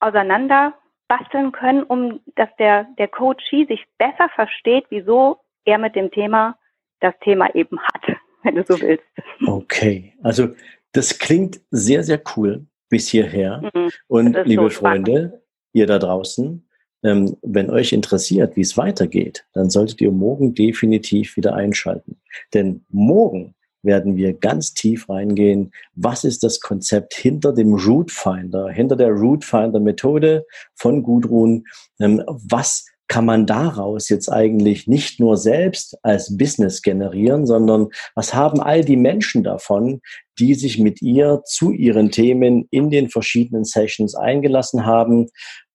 auseinander 0.00 0.74
basteln 1.08 1.52
können, 1.52 1.82
um 1.82 2.20
dass 2.34 2.48
der, 2.58 2.84
der 2.98 3.08
Coachee 3.08 3.66
sich 3.66 3.84
besser 3.98 4.28
versteht, 4.34 4.86
wieso 4.90 5.38
er 5.64 5.78
mit 5.78 5.94
dem 5.94 6.10
Thema 6.10 6.58
das 7.00 7.14
Thema 7.20 7.54
eben 7.54 7.80
hat, 7.80 8.16
wenn 8.42 8.56
du 8.56 8.64
so 8.64 8.80
willst. 8.80 9.04
Okay, 9.46 10.14
also 10.22 10.48
das 10.92 11.18
klingt 11.18 11.60
sehr, 11.70 12.02
sehr 12.02 12.22
cool 12.36 12.66
bis 12.88 13.08
hierher. 13.08 13.70
Mhm, 13.74 13.90
Und 14.06 14.36
liebe 14.44 14.64
so 14.64 14.70
Freunde, 14.70 15.42
ihr 15.72 15.86
da 15.86 15.98
draußen, 15.98 16.63
ähm, 17.04 17.36
wenn 17.42 17.70
euch 17.70 17.92
interessiert, 17.92 18.56
wie 18.56 18.62
es 18.62 18.76
weitergeht, 18.76 19.46
dann 19.52 19.70
solltet 19.70 20.00
ihr 20.00 20.10
morgen 20.10 20.54
definitiv 20.54 21.36
wieder 21.36 21.54
einschalten. 21.54 22.16
Denn 22.52 22.84
morgen 22.88 23.54
werden 23.82 24.16
wir 24.16 24.32
ganz 24.32 24.72
tief 24.72 25.08
reingehen. 25.08 25.72
Was 25.94 26.24
ist 26.24 26.42
das 26.42 26.60
Konzept 26.60 27.14
hinter 27.14 27.52
dem 27.52 27.74
Root 27.74 28.10
Finder, 28.10 28.70
hinter 28.70 28.96
der 28.96 29.10
Root 29.10 29.44
Finder 29.44 29.78
Methode 29.78 30.46
von 30.74 31.02
Gudrun? 31.02 31.64
Ähm, 32.00 32.22
was 32.26 32.86
kann 33.06 33.26
man 33.26 33.46
daraus 33.46 34.08
jetzt 34.08 34.30
eigentlich 34.30 34.86
nicht 34.88 35.20
nur 35.20 35.36
selbst 35.36 35.98
als 36.02 36.36
Business 36.36 36.80
generieren, 36.80 37.46
sondern 37.46 37.88
was 38.14 38.34
haben 38.34 38.60
all 38.60 38.82
die 38.82 38.96
Menschen 38.96 39.44
davon, 39.44 40.00
die 40.38 40.54
sich 40.54 40.78
mit 40.78 41.02
ihr 41.02 41.42
zu 41.44 41.70
ihren 41.70 42.10
Themen 42.10 42.66
in 42.70 42.90
den 42.90 43.10
verschiedenen 43.10 43.64
Sessions 43.64 44.14
eingelassen 44.14 44.86
haben? 44.86 45.28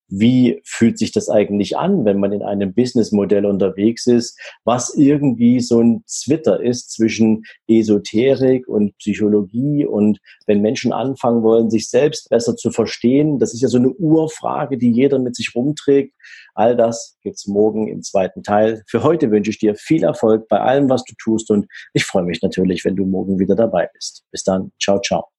Wie 0.09 0.61
fühlt 0.65 0.97
sich 0.97 1.11
das 1.11 1.29
eigentlich 1.29 1.77
an, 1.77 2.05
wenn 2.05 2.19
man 2.19 2.31
in 2.31 2.41
einem 2.41 2.73
Businessmodell 2.73 3.45
unterwegs 3.45 4.07
ist, 4.07 4.39
was 4.63 4.93
irgendwie 4.95 5.59
so 5.59 5.79
ein 5.81 6.03
Zwitter 6.05 6.61
ist 6.61 6.91
zwischen 6.91 7.43
Esoterik 7.67 8.67
und 8.67 8.97
Psychologie 8.97 9.85
und 9.85 10.19
wenn 10.47 10.61
Menschen 10.61 10.91
anfangen 10.91 11.43
wollen, 11.43 11.69
sich 11.69 11.89
selbst 11.89 12.29
besser 12.29 12.55
zu 12.55 12.71
verstehen, 12.71 13.39
das 13.39 13.53
ist 13.53 13.61
ja 13.61 13.67
so 13.67 13.77
eine 13.77 13.91
Urfrage, 13.91 14.77
die 14.77 14.91
jeder 14.91 15.19
mit 15.19 15.35
sich 15.35 15.53
rumträgt. 15.55 16.13
All 16.55 16.75
das 16.75 17.17
gibt's 17.21 17.47
morgen 17.47 17.87
im 17.87 18.01
zweiten 18.01 18.43
Teil. 18.43 18.83
Für 18.87 19.03
heute 19.03 19.31
wünsche 19.31 19.51
ich 19.51 19.59
dir 19.59 19.75
viel 19.75 20.03
Erfolg 20.03 20.47
bei 20.47 20.59
allem, 20.59 20.89
was 20.89 21.03
du 21.03 21.13
tust 21.21 21.51
und 21.51 21.67
ich 21.93 22.03
freue 22.03 22.23
mich 22.23 22.41
natürlich, 22.41 22.83
wenn 22.85 22.95
du 22.95 23.05
morgen 23.05 23.39
wieder 23.39 23.55
dabei 23.55 23.89
bist. 23.93 24.23
Bis 24.31 24.43
dann. 24.43 24.71
Ciao, 24.79 24.99
ciao. 24.99 25.38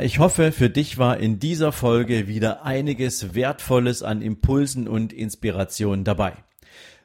Ich 0.00 0.18
hoffe, 0.18 0.50
für 0.50 0.70
dich 0.70 0.96
war 0.96 1.18
in 1.18 1.38
dieser 1.38 1.70
Folge 1.70 2.26
wieder 2.26 2.64
einiges 2.64 3.34
Wertvolles 3.34 4.02
an 4.02 4.22
Impulsen 4.22 4.88
und 4.88 5.12
Inspirationen 5.12 6.04
dabei. 6.04 6.32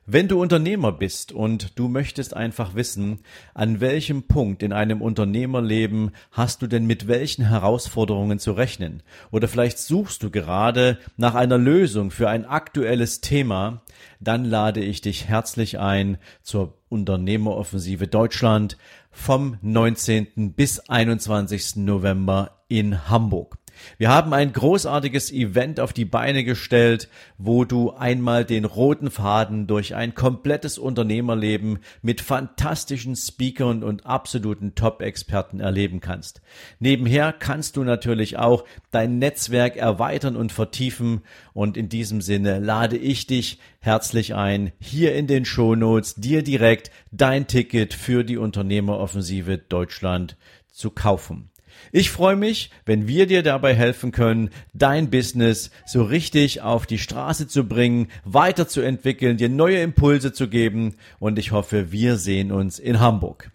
Wenn 0.05 0.29
du 0.29 0.41
Unternehmer 0.41 0.93
bist 0.93 1.33
und 1.33 1.77
du 1.77 1.89
möchtest 1.89 2.33
einfach 2.33 2.75
wissen, 2.75 3.19
an 3.53 3.81
welchem 3.81 4.23
Punkt 4.23 4.63
in 4.63 4.71
einem 4.71 5.01
Unternehmerleben 5.01 6.11
hast 6.31 6.61
du 6.61 6.67
denn 6.67 6.87
mit 6.87 7.09
welchen 7.09 7.45
Herausforderungen 7.49 8.39
zu 8.39 8.53
rechnen? 8.53 9.03
Oder 9.29 9.49
vielleicht 9.49 9.77
suchst 9.77 10.23
du 10.23 10.31
gerade 10.31 10.97
nach 11.17 11.35
einer 11.35 11.57
Lösung 11.57 12.11
für 12.11 12.29
ein 12.29 12.45
aktuelles 12.45 13.19
Thema, 13.19 13.83
dann 14.21 14.45
lade 14.45 14.79
ich 14.79 15.01
dich 15.01 15.27
herzlich 15.27 15.79
ein 15.79 16.17
zur 16.43 16.79
Unternehmeroffensive 16.87 18.07
Deutschland 18.07 18.77
vom 19.11 19.57
19. 19.61 20.53
bis 20.53 20.79
21. 20.79 21.77
November 21.77 22.63
in 22.67 23.09
Hamburg. 23.09 23.58
Wir 23.97 24.09
haben 24.09 24.33
ein 24.33 24.53
großartiges 24.53 25.31
Event 25.31 25.79
auf 25.79 25.93
die 25.93 26.05
Beine 26.05 26.43
gestellt, 26.43 27.09
wo 27.37 27.65
du 27.65 27.91
einmal 27.91 28.45
den 28.45 28.65
roten 28.65 29.11
Faden 29.11 29.67
durch 29.67 29.95
ein 29.95 30.15
komplettes 30.15 30.77
Unternehmerleben 30.77 31.79
mit 32.01 32.21
fantastischen 32.21 33.15
Speakern 33.15 33.83
und 33.83 34.05
absoluten 34.05 34.75
Top-Experten 34.75 35.59
erleben 35.59 35.99
kannst. 35.99 36.41
Nebenher 36.79 37.33
kannst 37.33 37.77
du 37.77 37.83
natürlich 37.83 38.37
auch 38.37 38.65
dein 38.91 39.19
Netzwerk 39.19 39.77
erweitern 39.77 40.35
und 40.35 40.51
vertiefen 40.51 41.21
und 41.53 41.77
in 41.77 41.89
diesem 41.89 42.21
Sinne 42.21 42.59
lade 42.59 42.97
ich 42.97 43.27
dich 43.27 43.59
herzlich 43.79 44.35
ein, 44.35 44.71
hier 44.79 45.15
in 45.15 45.27
den 45.27 45.45
Shownotes 45.45 46.15
dir 46.15 46.43
direkt 46.43 46.91
dein 47.11 47.47
Ticket 47.47 47.93
für 47.93 48.23
die 48.23 48.37
Unternehmeroffensive 48.37 49.57
Deutschland 49.57 50.37
zu 50.71 50.91
kaufen. 50.91 51.48
Ich 51.91 52.09
freue 52.09 52.35
mich, 52.35 52.71
wenn 52.85 53.07
wir 53.07 53.25
dir 53.25 53.43
dabei 53.43 53.73
helfen 53.73 54.11
können, 54.11 54.49
dein 54.73 55.09
Business 55.09 55.71
so 55.85 56.03
richtig 56.03 56.61
auf 56.61 56.85
die 56.85 56.97
Straße 56.97 57.47
zu 57.47 57.67
bringen, 57.67 58.07
weiterzuentwickeln, 58.25 59.37
dir 59.37 59.49
neue 59.49 59.81
Impulse 59.81 60.33
zu 60.33 60.47
geben 60.47 60.95
und 61.19 61.39
ich 61.39 61.51
hoffe, 61.51 61.91
wir 61.91 62.17
sehen 62.17 62.51
uns 62.51 62.79
in 62.79 62.99
Hamburg. 62.99 63.51